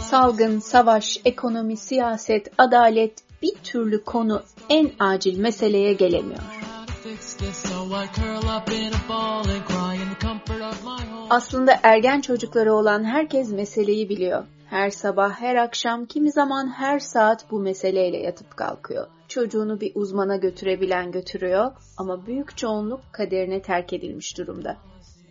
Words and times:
Salgın, 0.00 0.58
savaş, 0.58 1.20
ekonomi, 1.24 1.76
siyaset, 1.76 2.52
adalet 2.58 3.12
bir 3.42 3.54
türlü 3.64 4.04
konu 4.04 4.42
en 4.70 4.90
acil 4.98 5.38
meseleye 5.38 5.92
gelemiyor. 5.92 6.38
Aslında 11.30 11.80
ergen 11.82 12.20
çocukları 12.20 12.74
olan 12.74 13.04
herkes 13.04 13.50
meseleyi 13.50 14.08
biliyor. 14.08 14.44
Her 14.66 14.90
sabah, 14.90 15.30
her 15.30 15.56
akşam, 15.56 16.06
kimi 16.06 16.32
zaman 16.32 16.68
her 16.68 16.98
saat 16.98 17.50
bu 17.50 17.60
meseleyle 17.60 18.16
yatıp 18.16 18.56
kalkıyor. 18.56 19.06
Çocuğunu 19.28 19.80
bir 19.80 19.92
uzmana 19.94 20.36
götürebilen 20.36 21.12
götürüyor 21.12 21.72
ama 21.96 22.26
büyük 22.26 22.56
çoğunluk 22.56 23.00
kaderine 23.12 23.62
terk 23.62 23.92
edilmiş 23.92 24.38
durumda. 24.38 24.76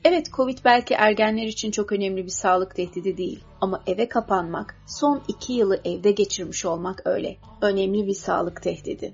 Evet 0.09 0.33
Covid 0.33 0.57
belki 0.65 0.93
ergenler 0.93 1.47
için 1.47 1.71
çok 1.71 1.91
önemli 1.91 2.25
bir 2.25 2.29
sağlık 2.29 2.75
tehdidi 2.75 3.17
değil 3.17 3.39
ama 3.61 3.83
eve 3.87 4.09
kapanmak, 4.09 4.75
son 4.87 5.21
iki 5.27 5.53
yılı 5.53 5.81
evde 5.85 6.11
geçirmiş 6.11 6.65
olmak 6.65 7.01
öyle. 7.05 7.37
Önemli 7.61 8.07
bir 8.07 8.13
sağlık 8.13 8.61
tehdidi. 8.61 9.13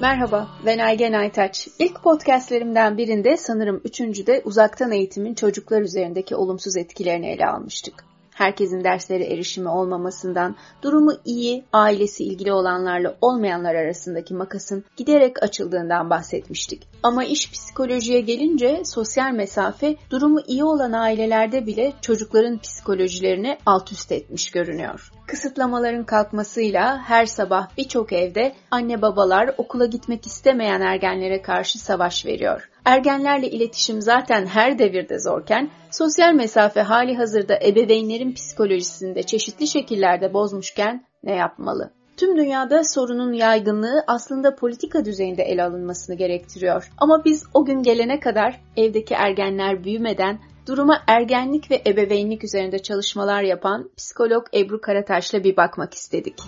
Merhaba, 0.00 0.48
ben 0.66 0.78
Aygen 0.78 1.12
Aytaç. 1.12 1.68
İlk 1.78 2.02
podcastlerimden 2.02 2.98
birinde 2.98 3.36
sanırım 3.36 3.80
üçüncüde 3.84 4.42
uzaktan 4.44 4.92
eğitimin 4.92 5.34
çocuklar 5.34 5.82
üzerindeki 5.82 6.36
olumsuz 6.36 6.76
etkilerini 6.76 7.26
ele 7.26 7.46
almıştık 7.46 8.09
herkesin 8.40 8.84
derslere 8.84 9.24
erişimi 9.24 9.68
olmamasından, 9.68 10.56
durumu 10.82 11.12
iyi, 11.24 11.64
ailesi 11.72 12.24
ilgili 12.24 12.52
olanlarla 12.52 13.16
olmayanlar 13.20 13.74
arasındaki 13.74 14.34
makasın 14.34 14.84
giderek 14.96 15.42
açıldığından 15.42 16.10
bahsetmiştik. 16.10 16.88
Ama 17.02 17.24
iş 17.24 17.52
psikolojiye 17.52 18.20
gelince 18.20 18.82
sosyal 18.84 19.32
mesafe 19.32 19.96
durumu 20.10 20.40
iyi 20.46 20.64
olan 20.64 20.92
ailelerde 20.92 21.66
bile 21.66 21.92
çocukların 22.00 22.58
psikolojilerini 22.58 23.58
alt 23.66 23.92
üst 23.92 24.12
etmiş 24.12 24.50
görünüyor. 24.50 25.12
Kısıtlamaların 25.30 26.04
kalkmasıyla 26.04 26.98
her 26.98 27.26
sabah 27.26 27.68
birçok 27.78 28.12
evde 28.12 28.52
anne 28.70 29.02
babalar 29.02 29.50
okula 29.58 29.86
gitmek 29.86 30.26
istemeyen 30.26 30.80
ergenlere 30.80 31.42
karşı 31.42 31.78
savaş 31.78 32.26
veriyor. 32.26 32.70
Ergenlerle 32.84 33.50
iletişim 33.50 34.00
zaten 34.02 34.46
her 34.46 34.78
devirde 34.78 35.18
zorken, 35.18 35.70
sosyal 35.90 36.34
mesafe 36.34 36.80
hali 36.80 37.16
hazırda 37.16 37.58
ebeveynlerin 37.66 38.32
psikolojisini 38.32 39.14
de 39.14 39.22
çeşitli 39.22 39.66
şekillerde 39.66 40.32
bozmuşken 40.32 41.04
ne 41.24 41.34
yapmalı? 41.34 41.90
Tüm 42.16 42.36
dünyada 42.36 42.84
sorunun 42.84 43.32
yaygınlığı 43.32 44.04
aslında 44.06 44.54
politika 44.54 45.04
düzeyinde 45.04 45.42
ele 45.42 45.62
alınmasını 45.62 46.16
gerektiriyor. 46.16 46.90
Ama 46.98 47.24
biz 47.24 47.44
o 47.54 47.64
gün 47.64 47.82
gelene 47.82 48.20
kadar 48.20 48.60
evdeki 48.76 49.14
ergenler 49.14 49.84
büyümeden 49.84 50.38
duruma 50.70 51.02
ergenlik 51.06 51.70
ve 51.70 51.82
ebeveynlik 51.86 52.44
üzerinde 52.44 52.78
çalışmalar 52.78 53.42
yapan 53.42 53.90
psikolog 53.96 54.46
Ebru 54.54 54.80
Karataş'la 54.80 55.44
bir 55.44 55.56
bakmak 55.56 55.94
istedik. 55.94 56.38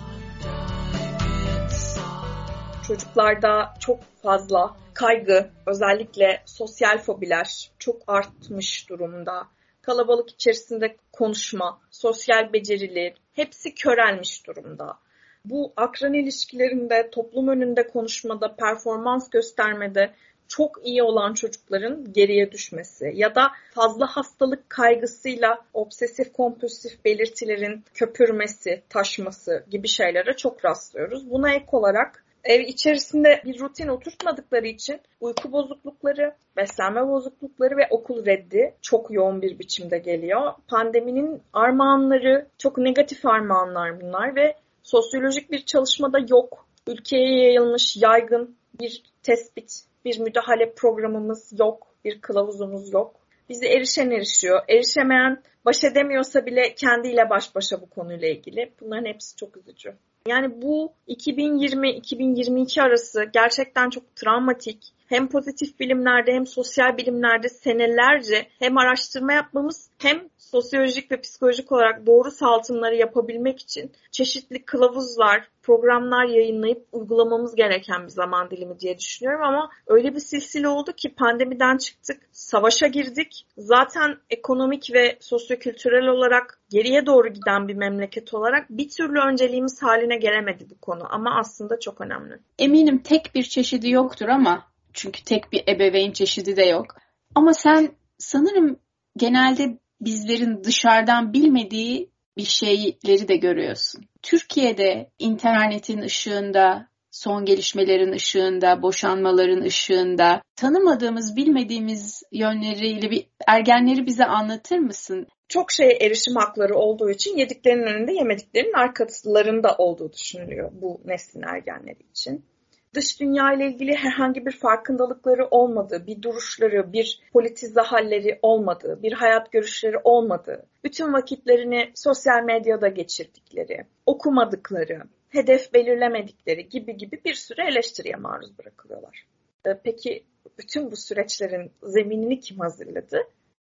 Çocuklarda 2.87 3.73
çok 3.79 3.99
fazla 4.21 4.75
kaygı, 4.93 5.49
özellikle 5.67 6.41
sosyal 6.45 6.97
fobiler 6.97 7.71
çok 7.79 8.01
artmış 8.07 8.89
durumda. 8.89 9.47
Kalabalık 9.81 10.29
içerisinde 10.29 10.95
konuşma, 11.11 11.79
sosyal 11.91 12.53
beceriler 12.53 13.13
hepsi 13.33 13.75
körelmiş 13.75 14.47
durumda. 14.47 14.97
Bu 15.45 15.73
akran 15.77 16.13
ilişkilerinde, 16.13 17.09
toplum 17.11 17.47
önünde 17.47 17.87
konuşmada, 17.87 18.55
performans 18.55 19.29
göstermede 19.29 20.13
çok 20.55 20.79
iyi 20.83 21.03
olan 21.03 21.33
çocukların 21.33 22.13
geriye 22.13 22.51
düşmesi 22.51 23.11
ya 23.15 23.35
da 23.35 23.51
fazla 23.75 24.07
hastalık 24.07 24.69
kaygısıyla 24.69 25.57
obsesif 25.73 26.33
kompulsif 26.33 27.05
belirtilerin 27.05 27.83
köpürmesi, 27.93 28.81
taşması 28.89 29.65
gibi 29.71 29.87
şeylere 29.87 30.33
çok 30.33 30.65
rastlıyoruz. 30.65 31.31
Buna 31.31 31.53
ek 31.53 31.65
olarak 31.71 32.25
ev 32.43 32.59
içerisinde 32.59 33.41
bir 33.45 33.59
rutin 33.59 33.87
oturtmadıkları 33.87 34.67
için 34.67 35.01
uyku 35.21 35.51
bozuklukları, 35.51 36.35
beslenme 36.57 37.07
bozuklukları 37.07 37.77
ve 37.77 37.87
okul 37.89 38.25
reddi 38.25 38.73
çok 38.81 39.11
yoğun 39.11 39.41
bir 39.41 39.59
biçimde 39.59 39.97
geliyor. 39.97 40.53
Pandeminin 40.67 41.41
armağanları, 41.53 42.47
çok 42.57 42.77
negatif 42.77 43.25
armağanlar 43.25 44.01
bunlar 44.01 44.35
ve 44.35 44.55
sosyolojik 44.83 45.51
bir 45.51 45.65
çalışmada 45.65 46.19
yok. 46.29 46.67
Ülkeye 46.87 47.43
yayılmış 47.43 47.97
yaygın 47.97 48.55
bir 48.79 49.03
tespit, 49.23 49.83
bir 50.05 50.19
müdahale 50.19 50.73
programımız 50.73 51.53
yok, 51.59 51.87
bir 52.05 52.21
kılavuzumuz 52.21 52.93
yok. 52.93 53.15
Bizi 53.49 53.65
erişen 53.65 54.11
erişiyor. 54.11 54.61
Erişemeyen 54.69 55.43
baş 55.65 55.83
edemiyorsa 55.83 56.45
bile 56.45 56.75
kendiyle 56.75 57.29
baş 57.29 57.55
başa 57.55 57.81
bu 57.81 57.89
konuyla 57.89 58.27
ilgili. 58.27 58.71
Bunların 58.81 59.05
hepsi 59.05 59.35
çok 59.35 59.57
üzücü. 59.57 59.93
Yani 60.27 60.61
bu 60.61 60.93
2020-2022 61.07 62.81
arası 62.81 63.23
gerçekten 63.33 63.89
çok 63.89 64.15
travmatik. 64.15 64.93
Hem 65.13 65.27
pozitif 65.27 65.79
bilimlerde 65.79 66.33
hem 66.33 66.47
sosyal 66.47 66.97
bilimlerde 66.97 67.49
senelerce 67.49 68.47
hem 68.59 68.77
araştırma 68.77 69.33
yapmamız 69.33 69.89
hem 69.97 70.29
sosyolojik 70.37 71.11
ve 71.11 71.21
psikolojik 71.21 71.71
olarak 71.71 72.05
doğru 72.05 72.31
saltımları 72.31 72.95
yapabilmek 72.95 73.59
için 73.59 73.91
çeşitli 74.11 74.65
kılavuzlar, 74.65 75.47
programlar 75.61 76.25
yayınlayıp 76.25 76.85
uygulamamız 76.91 77.55
gereken 77.55 78.03
bir 78.03 78.09
zaman 78.09 78.51
dilimi 78.51 78.79
diye 78.79 78.97
düşünüyorum 78.97 79.43
ama 79.43 79.69
öyle 79.87 80.15
bir 80.15 80.19
silsile 80.19 80.67
oldu 80.67 80.91
ki 80.93 81.15
pandemiden 81.15 81.77
çıktık, 81.77 82.21
savaşa 82.31 82.87
girdik. 82.87 83.45
Zaten 83.57 84.17
ekonomik 84.29 84.93
ve 84.93 85.17
sosyokültürel 85.19 86.07
olarak 86.07 86.59
geriye 86.69 87.05
doğru 87.05 87.27
giden 87.27 87.67
bir 87.67 87.75
memleket 87.75 88.33
olarak 88.33 88.69
bir 88.69 88.89
türlü 88.89 89.19
önceliğimiz 89.19 89.83
haline 89.83 90.17
gelemedi 90.17 90.65
bu 90.69 90.77
konu 90.81 91.03
ama 91.09 91.39
aslında 91.39 91.79
çok 91.79 92.01
önemli. 92.01 92.39
Eminim 92.59 92.97
tek 93.03 93.35
bir 93.35 93.43
çeşidi 93.43 93.89
yoktur 93.89 94.27
ama 94.27 94.72
çünkü 94.93 95.23
tek 95.23 95.51
bir 95.51 95.63
ebeveyn 95.67 96.11
çeşidi 96.11 96.57
de 96.57 96.65
yok. 96.65 96.95
Ama 97.35 97.53
sen 97.53 97.89
sanırım 98.17 98.79
genelde 99.17 99.77
bizlerin 100.01 100.63
dışarıdan 100.63 101.33
bilmediği 101.33 102.13
bir 102.37 102.45
şeyleri 102.45 103.27
de 103.27 103.35
görüyorsun. 103.35 104.05
Türkiye'de 104.21 105.09
internetin 105.19 106.01
ışığında, 106.01 106.87
son 107.11 107.45
gelişmelerin 107.45 108.11
ışığında, 108.11 108.81
boşanmaların 108.81 109.61
ışığında 109.61 110.41
tanımadığımız, 110.55 111.35
bilmediğimiz 111.35 112.23
yönleriyle 112.31 113.11
bir 113.11 113.27
ergenleri 113.47 114.05
bize 114.05 114.25
anlatır 114.25 114.77
mısın? 114.77 115.27
Çok 115.47 115.71
şeye 115.71 115.91
erişim 115.91 116.35
hakları 116.35 116.75
olduğu 116.75 117.09
için 117.09 117.37
yediklerinin 117.37 117.87
önünde 117.87 118.13
yemediklerinin 118.13 118.73
arkasılarında 118.73 119.75
olduğu 119.77 120.13
düşünülüyor 120.13 120.71
bu 120.73 121.01
neslin 121.05 121.41
ergenleri 121.41 122.03
için 122.11 122.45
dış 122.93 123.19
dünya 123.19 123.53
ile 123.53 123.67
ilgili 123.67 123.95
herhangi 123.95 124.45
bir 124.45 124.51
farkındalıkları 124.51 125.47
olmadığı, 125.51 126.07
bir 126.07 126.21
duruşları, 126.21 126.93
bir 126.93 127.21
politize 127.33 127.81
halleri 127.81 128.39
olmadığı, 128.41 129.03
bir 129.03 129.13
hayat 129.13 129.51
görüşleri 129.51 129.97
olmadığı, 130.03 130.65
bütün 130.83 131.13
vakitlerini 131.13 131.91
sosyal 131.95 132.43
medyada 132.43 132.87
geçirdikleri, 132.87 133.85
okumadıkları, 134.05 135.03
hedef 135.29 135.73
belirlemedikleri 135.73 136.69
gibi 136.69 136.97
gibi 136.97 137.21
bir 137.25 137.33
sürü 137.33 137.61
eleştiriye 137.61 138.15
maruz 138.15 138.57
bırakılıyorlar. 138.57 139.27
Ee, 139.65 139.79
peki 139.83 140.23
bütün 140.57 140.91
bu 140.91 140.95
süreçlerin 140.95 141.71
zeminini 141.83 142.39
kim 142.39 142.59
hazırladı? 142.59 143.17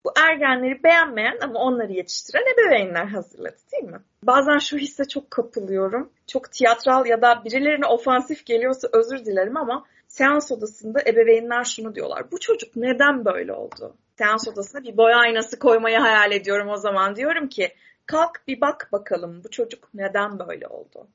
Bu 0.05 0.11
ergenleri 0.17 0.83
beğenmeyen 0.83 1.37
ama 1.41 1.59
onları 1.59 1.91
yetiştiren 1.91 2.53
ebeveynler 2.53 3.05
hazırladı 3.05 3.57
değil 3.71 3.83
mi? 3.83 3.99
Bazen 4.23 4.57
şu 4.57 4.77
hisse 4.77 5.07
çok 5.07 5.31
kapılıyorum. 5.31 6.11
Çok 6.27 6.51
tiyatral 6.51 7.05
ya 7.05 7.21
da 7.21 7.41
birilerine 7.45 7.85
ofansif 7.85 8.45
geliyorsa 8.45 8.87
özür 8.93 9.25
dilerim 9.25 9.57
ama 9.57 9.85
seans 10.07 10.51
odasında 10.51 11.01
ebeveynler 11.01 11.63
şunu 11.63 11.95
diyorlar. 11.95 12.31
Bu 12.31 12.39
çocuk 12.39 12.75
neden 12.75 13.25
böyle 13.25 13.53
oldu? 13.53 13.95
Seans 14.17 14.47
odasına 14.47 14.83
bir 14.83 14.97
boya 14.97 15.17
aynası 15.17 15.59
koymayı 15.59 15.97
hayal 15.97 16.31
ediyorum 16.31 16.69
o 16.69 16.77
zaman. 16.77 17.15
Diyorum 17.15 17.47
ki 17.49 17.73
kalk 18.05 18.41
bir 18.47 18.61
bak 18.61 18.89
bakalım 18.91 19.43
bu 19.43 19.49
çocuk 19.49 19.89
neden 19.93 20.39
böyle 20.39 20.67
oldu? 20.67 21.07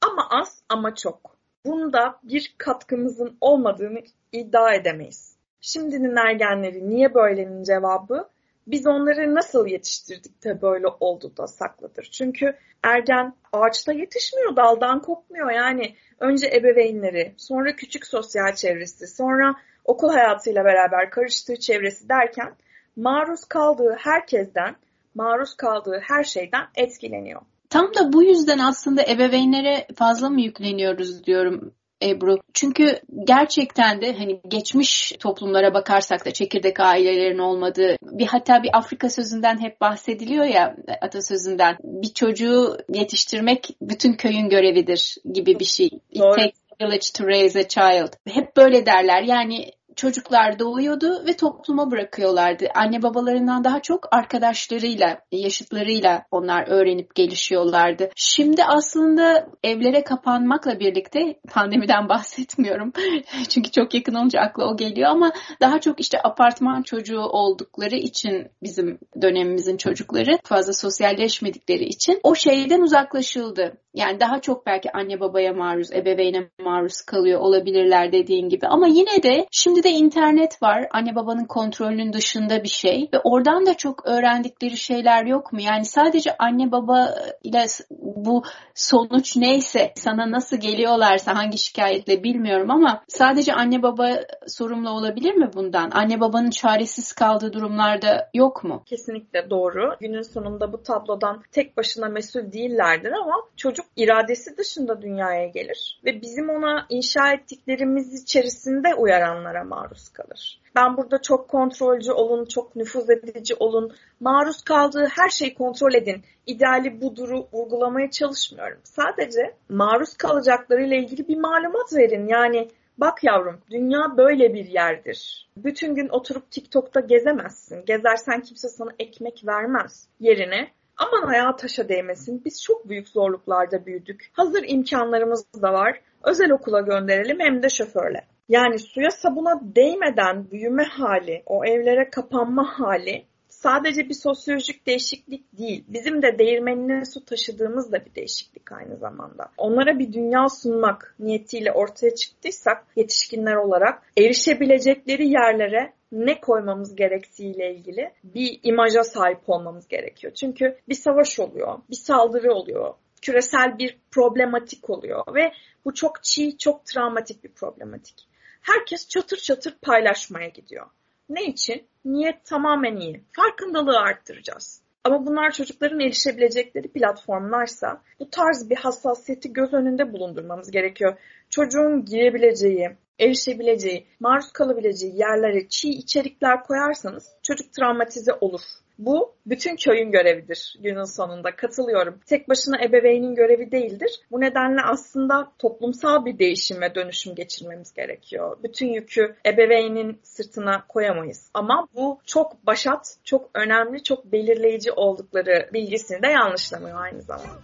Ama 0.00 0.28
az 0.30 0.62
ama 0.68 0.94
çok. 0.94 1.36
Bunda 1.66 2.20
bir 2.22 2.54
katkımızın 2.58 3.36
olmadığını 3.40 4.00
iddia 4.32 4.74
edemeyiz. 4.74 5.36
Şimdinin 5.60 6.16
ergenleri 6.16 6.88
niye 6.88 7.14
böylenin 7.14 7.62
cevabı 7.62 8.28
biz 8.66 8.86
onları 8.86 9.34
nasıl 9.34 9.66
yetiştirdik 9.66 10.44
de 10.44 10.62
böyle 10.62 10.86
oldu 11.00 11.32
da 11.36 11.46
saklıdır. 11.46 12.08
Çünkü 12.12 12.56
ergen 12.82 13.34
ağaçta 13.52 13.92
yetişmiyor, 13.92 14.56
daldan 14.56 15.02
kopmuyor. 15.02 15.50
Yani 15.50 15.94
önce 16.20 16.46
ebeveynleri, 16.46 17.34
sonra 17.36 17.76
küçük 17.76 18.06
sosyal 18.06 18.54
çevresi, 18.54 19.06
sonra 19.06 19.54
okul 19.84 20.08
hayatıyla 20.08 20.64
beraber 20.64 21.10
karıştığı 21.10 21.56
çevresi 21.56 22.08
derken 22.08 22.54
maruz 22.96 23.44
kaldığı 23.44 23.96
herkesten, 23.98 24.76
maruz 25.14 25.54
kaldığı 25.54 26.00
her 26.02 26.24
şeyden 26.24 26.64
etkileniyor. 26.74 27.40
Tam 27.70 27.94
da 27.94 28.12
bu 28.12 28.22
yüzden 28.22 28.58
aslında 28.58 29.02
ebeveynlere 29.02 29.86
fazla 29.96 30.30
mı 30.30 30.40
yükleniyoruz 30.40 31.24
diyorum. 31.24 31.74
Ebru. 32.04 32.38
Çünkü 32.54 33.00
gerçekten 33.24 34.00
de 34.00 34.12
hani 34.12 34.40
geçmiş 34.48 35.12
toplumlara 35.20 35.74
bakarsak 35.74 36.26
da 36.26 36.30
çekirdek 36.30 36.80
ailelerin 36.80 37.38
olmadığı 37.38 37.96
bir 38.02 38.26
hatta 38.26 38.62
bir 38.62 38.70
Afrika 38.78 39.10
sözünden 39.10 39.62
hep 39.62 39.80
bahsediliyor 39.80 40.44
ya 40.44 40.76
atasözünden 41.00 41.76
bir 41.84 42.12
çocuğu 42.14 42.76
yetiştirmek 42.88 43.68
bütün 43.82 44.12
köyün 44.12 44.48
görevidir 44.48 45.16
gibi 45.32 45.58
bir 45.58 45.64
şey. 45.64 45.86
It 45.86 46.22
Doğru. 46.22 46.36
takes 46.36 46.64
village 46.80 47.06
to 47.14 47.26
raise 47.26 47.60
a 47.60 47.68
child. 47.68 48.12
Hep 48.28 48.56
böyle 48.56 48.86
derler. 48.86 49.22
Yani 49.22 49.70
çocuklar 49.96 50.58
doğuyordu 50.58 51.26
ve 51.26 51.36
topluma 51.36 51.90
bırakıyorlardı. 51.90 52.66
Anne 52.74 53.02
babalarından 53.02 53.64
daha 53.64 53.82
çok 53.82 54.08
arkadaşlarıyla, 54.10 55.18
yaşıtlarıyla 55.32 56.24
onlar 56.30 56.68
öğrenip 56.68 57.14
gelişiyorlardı. 57.14 58.10
Şimdi 58.16 58.64
aslında 58.64 59.48
evlere 59.62 60.04
kapanmakla 60.04 60.80
birlikte 60.80 61.40
pandemiden 61.52 62.08
bahsetmiyorum. 62.08 62.92
Çünkü 63.48 63.70
çok 63.70 63.94
yakın 63.94 64.14
olunca 64.14 64.40
akla 64.40 64.64
o 64.64 64.76
geliyor 64.76 65.10
ama 65.10 65.32
daha 65.60 65.80
çok 65.80 66.00
işte 66.00 66.22
apartman 66.22 66.82
çocuğu 66.82 67.20
oldukları 67.20 67.96
için 67.96 68.48
bizim 68.62 68.98
dönemimizin 69.22 69.76
çocukları 69.76 70.38
fazla 70.44 70.72
sosyalleşmedikleri 70.72 71.84
için 71.84 72.20
o 72.22 72.34
şeyden 72.34 72.80
uzaklaşıldı. 72.80 73.78
Yani 73.94 74.20
daha 74.20 74.40
çok 74.40 74.66
belki 74.66 74.92
anne 74.92 75.20
babaya 75.20 75.52
maruz, 75.52 75.92
ebeveyne 75.92 76.48
maruz 76.60 77.00
kalıyor 77.00 77.40
olabilirler 77.40 78.12
dediğin 78.12 78.48
gibi. 78.48 78.66
Ama 78.66 78.86
yine 78.86 79.22
de 79.22 79.46
şimdi 79.50 79.83
de 79.84 79.90
internet 79.90 80.62
var. 80.62 80.88
Anne 80.90 81.14
babanın 81.14 81.44
kontrolünün 81.44 82.12
dışında 82.12 82.62
bir 82.62 82.68
şey. 82.68 83.08
Ve 83.14 83.18
oradan 83.24 83.66
da 83.66 83.74
çok 83.74 84.06
öğrendikleri 84.06 84.76
şeyler 84.76 85.24
yok 85.24 85.52
mu? 85.52 85.60
Yani 85.60 85.84
sadece 85.84 86.36
anne 86.38 86.72
baba 86.72 87.14
ile 87.42 87.66
bu 87.90 88.42
sonuç 88.74 89.36
neyse, 89.36 89.92
sana 89.96 90.30
nasıl 90.30 90.56
geliyorlarsa 90.56 91.36
hangi 91.36 91.58
şikayetle 91.58 92.24
bilmiyorum 92.24 92.70
ama 92.70 93.02
sadece 93.08 93.54
anne 93.54 93.82
baba 93.82 94.10
sorumlu 94.46 94.90
olabilir 94.90 95.34
mi 95.34 95.50
bundan? 95.54 95.90
Anne 95.90 96.20
babanın 96.20 96.50
çaresiz 96.50 97.12
kaldığı 97.12 97.52
durumlarda 97.52 98.30
yok 98.34 98.64
mu? 98.64 98.82
Kesinlikle 98.86 99.50
doğru. 99.50 99.96
Günün 100.00 100.22
sonunda 100.22 100.72
bu 100.72 100.82
tablodan 100.82 101.42
tek 101.52 101.76
başına 101.76 102.08
mesul 102.08 102.52
değillerdir 102.52 103.12
ama 103.12 103.34
çocuk 103.56 103.86
iradesi 103.96 104.56
dışında 104.56 105.02
dünyaya 105.02 105.46
gelir 105.46 106.00
ve 106.04 106.22
bizim 106.22 106.48
ona 106.50 106.86
inşa 106.88 107.32
ettiklerimiz 107.32 108.22
içerisinde 108.22 108.94
uyaranlara 108.94 109.64
maruz 109.74 110.08
kalır. 110.08 110.60
Ben 110.76 110.96
burada 110.96 111.22
çok 111.22 111.48
kontrolcü 111.48 112.12
olun, 112.12 112.44
çok 112.44 112.76
nüfuz 112.76 113.10
edici 113.10 113.54
olun, 113.54 113.92
maruz 114.20 114.62
kaldığı 114.62 115.06
her 115.06 115.28
şeyi 115.28 115.54
kontrol 115.54 115.94
edin. 115.94 116.24
İdeali 116.46 117.00
buduru 117.00 117.48
vurgulamaya 117.52 118.10
çalışmıyorum. 118.10 118.78
Sadece 118.84 119.56
maruz 119.68 120.16
kalacaklarıyla 120.16 120.96
ilgili 120.96 121.28
bir 121.28 121.36
malumat 121.36 121.94
verin. 121.94 122.28
Yani 122.28 122.68
Bak 122.98 123.24
yavrum, 123.24 123.60
dünya 123.70 124.16
böyle 124.16 124.54
bir 124.54 124.64
yerdir. 124.64 125.48
Bütün 125.56 125.94
gün 125.94 126.08
oturup 126.08 126.50
TikTok'ta 126.50 127.00
gezemezsin. 127.00 127.84
Gezersen 127.84 128.40
kimse 128.40 128.68
sana 128.68 128.90
ekmek 128.98 129.42
vermez. 129.46 130.08
Yerine 130.20 130.70
aman 130.96 131.28
ayağa 131.28 131.56
taşa 131.56 131.88
değmesin. 131.88 132.42
Biz 132.44 132.62
çok 132.62 132.88
büyük 132.88 133.08
zorluklarda 133.08 133.86
büyüdük. 133.86 134.30
Hazır 134.32 134.64
imkanlarımız 134.66 135.62
da 135.62 135.72
var. 135.72 136.00
Özel 136.24 136.50
okula 136.52 136.80
gönderelim 136.80 137.40
hem 137.40 137.62
de 137.62 137.68
şoförle. 137.68 138.24
Yani 138.48 138.78
suya 138.78 139.10
sabuna 139.10 139.60
değmeden 139.62 140.50
büyüme 140.50 140.84
hali, 140.84 141.42
o 141.46 141.64
evlere 141.64 142.10
kapanma 142.10 142.80
hali 142.80 143.24
sadece 143.48 144.08
bir 144.08 144.14
sosyolojik 144.14 144.86
değişiklik 144.86 145.58
değil. 145.58 145.84
Bizim 145.88 146.22
de 146.22 146.38
değirmenine 146.38 147.04
su 147.04 147.24
taşıdığımız 147.24 147.92
da 147.92 148.04
bir 148.04 148.14
değişiklik 148.14 148.72
aynı 148.72 148.96
zamanda. 148.96 149.50
Onlara 149.58 149.98
bir 149.98 150.12
dünya 150.12 150.48
sunmak 150.48 151.14
niyetiyle 151.18 151.72
ortaya 151.72 152.14
çıktıysak 152.14 152.86
yetişkinler 152.96 153.54
olarak 153.54 154.02
erişebilecekleri 154.18 155.28
yerlere 155.28 155.92
ne 156.12 156.40
koymamız 156.40 156.96
gerektiğiyle 156.96 157.74
ilgili 157.74 158.12
bir 158.24 158.60
imaja 158.62 159.04
sahip 159.04 159.40
olmamız 159.46 159.88
gerekiyor. 159.88 160.32
Çünkü 160.34 160.78
bir 160.88 160.94
savaş 160.94 161.40
oluyor, 161.40 161.78
bir 161.90 161.96
saldırı 161.96 162.54
oluyor, 162.54 162.94
küresel 163.22 163.78
bir 163.78 163.98
problematik 164.10 164.90
oluyor 164.90 165.34
ve 165.34 165.52
bu 165.84 165.94
çok 165.94 166.24
çiğ, 166.24 166.58
çok 166.58 166.84
travmatik 166.86 167.44
bir 167.44 167.52
problematik. 167.52 168.33
Herkes 168.64 169.08
çatır 169.08 169.36
çatır 169.36 169.74
paylaşmaya 169.82 170.48
gidiyor. 170.48 170.86
Ne 171.28 171.44
için? 171.44 171.86
Niyet 172.04 172.44
tamamen 172.44 172.96
iyi. 172.96 173.24
Farkındalığı 173.32 173.98
arttıracağız. 173.98 174.82
Ama 175.04 175.26
bunlar 175.26 175.50
çocukların 175.50 176.00
erişebilecekleri 176.00 176.88
platformlarsa 176.88 178.02
bu 178.18 178.30
tarz 178.30 178.70
bir 178.70 178.76
hassasiyeti 178.76 179.52
göz 179.52 179.72
önünde 179.72 180.12
bulundurmamız 180.12 180.70
gerekiyor. 180.70 181.18
Çocuğun 181.50 182.04
girebileceği, 182.04 182.96
erişebileceği, 183.18 184.06
maruz 184.20 184.52
kalabileceği 184.52 185.18
yerlere 185.18 185.68
çiğ 185.68 185.88
içerikler 185.88 186.62
koyarsanız 186.62 187.28
çocuk 187.42 187.72
travmatize 187.72 188.32
olur. 188.40 188.60
Bu 188.98 189.34
bütün 189.46 189.76
köyün 189.76 190.10
görevidir 190.10 190.76
günün 190.80 191.04
sonunda. 191.04 191.56
Katılıyorum. 191.56 192.20
Tek 192.26 192.48
başına 192.48 192.84
ebeveynin 192.84 193.34
görevi 193.34 193.72
değildir. 193.72 194.20
Bu 194.30 194.40
nedenle 194.40 194.80
aslında 194.82 195.52
toplumsal 195.58 196.24
bir 196.24 196.38
değişim 196.38 196.80
ve 196.80 196.94
dönüşüm 196.94 197.34
geçirmemiz 197.34 197.92
gerekiyor. 197.92 198.56
Bütün 198.62 198.88
yükü 198.88 199.36
ebeveynin 199.46 200.20
sırtına 200.22 200.84
koyamayız. 200.88 201.50
Ama 201.54 201.88
bu 201.94 202.18
çok 202.26 202.66
başat, 202.66 203.16
çok 203.24 203.50
önemli, 203.54 204.02
çok 204.02 204.32
belirleyici 204.32 204.92
oldukları 204.92 205.70
bilgisini 205.72 206.22
de 206.22 206.28
yanlışlamıyor 206.28 207.00
aynı 207.00 207.22
zamanda. 207.22 207.60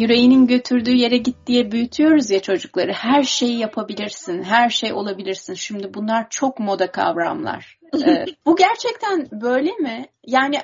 Yüreğinin 0.00 0.46
götürdüğü 0.46 0.94
yere 0.94 1.16
git 1.16 1.36
diye 1.46 1.72
büyütüyoruz 1.72 2.30
ya 2.30 2.42
çocukları. 2.42 2.92
Her 2.92 3.22
şeyi 3.22 3.58
yapabilirsin, 3.58 4.42
her 4.42 4.70
şey 4.70 4.92
olabilirsin. 4.92 5.54
Şimdi 5.54 5.94
bunlar 5.94 6.26
çok 6.30 6.60
moda 6.60 6.92
kavramlar. 6.92 7.78
ee, 8.06 8.24
bu 8.46 8.56
gerçekten 8.56 9.28
böyle 9.32 9.72
mi? 9.72 10.06
Yani 10.26 10.58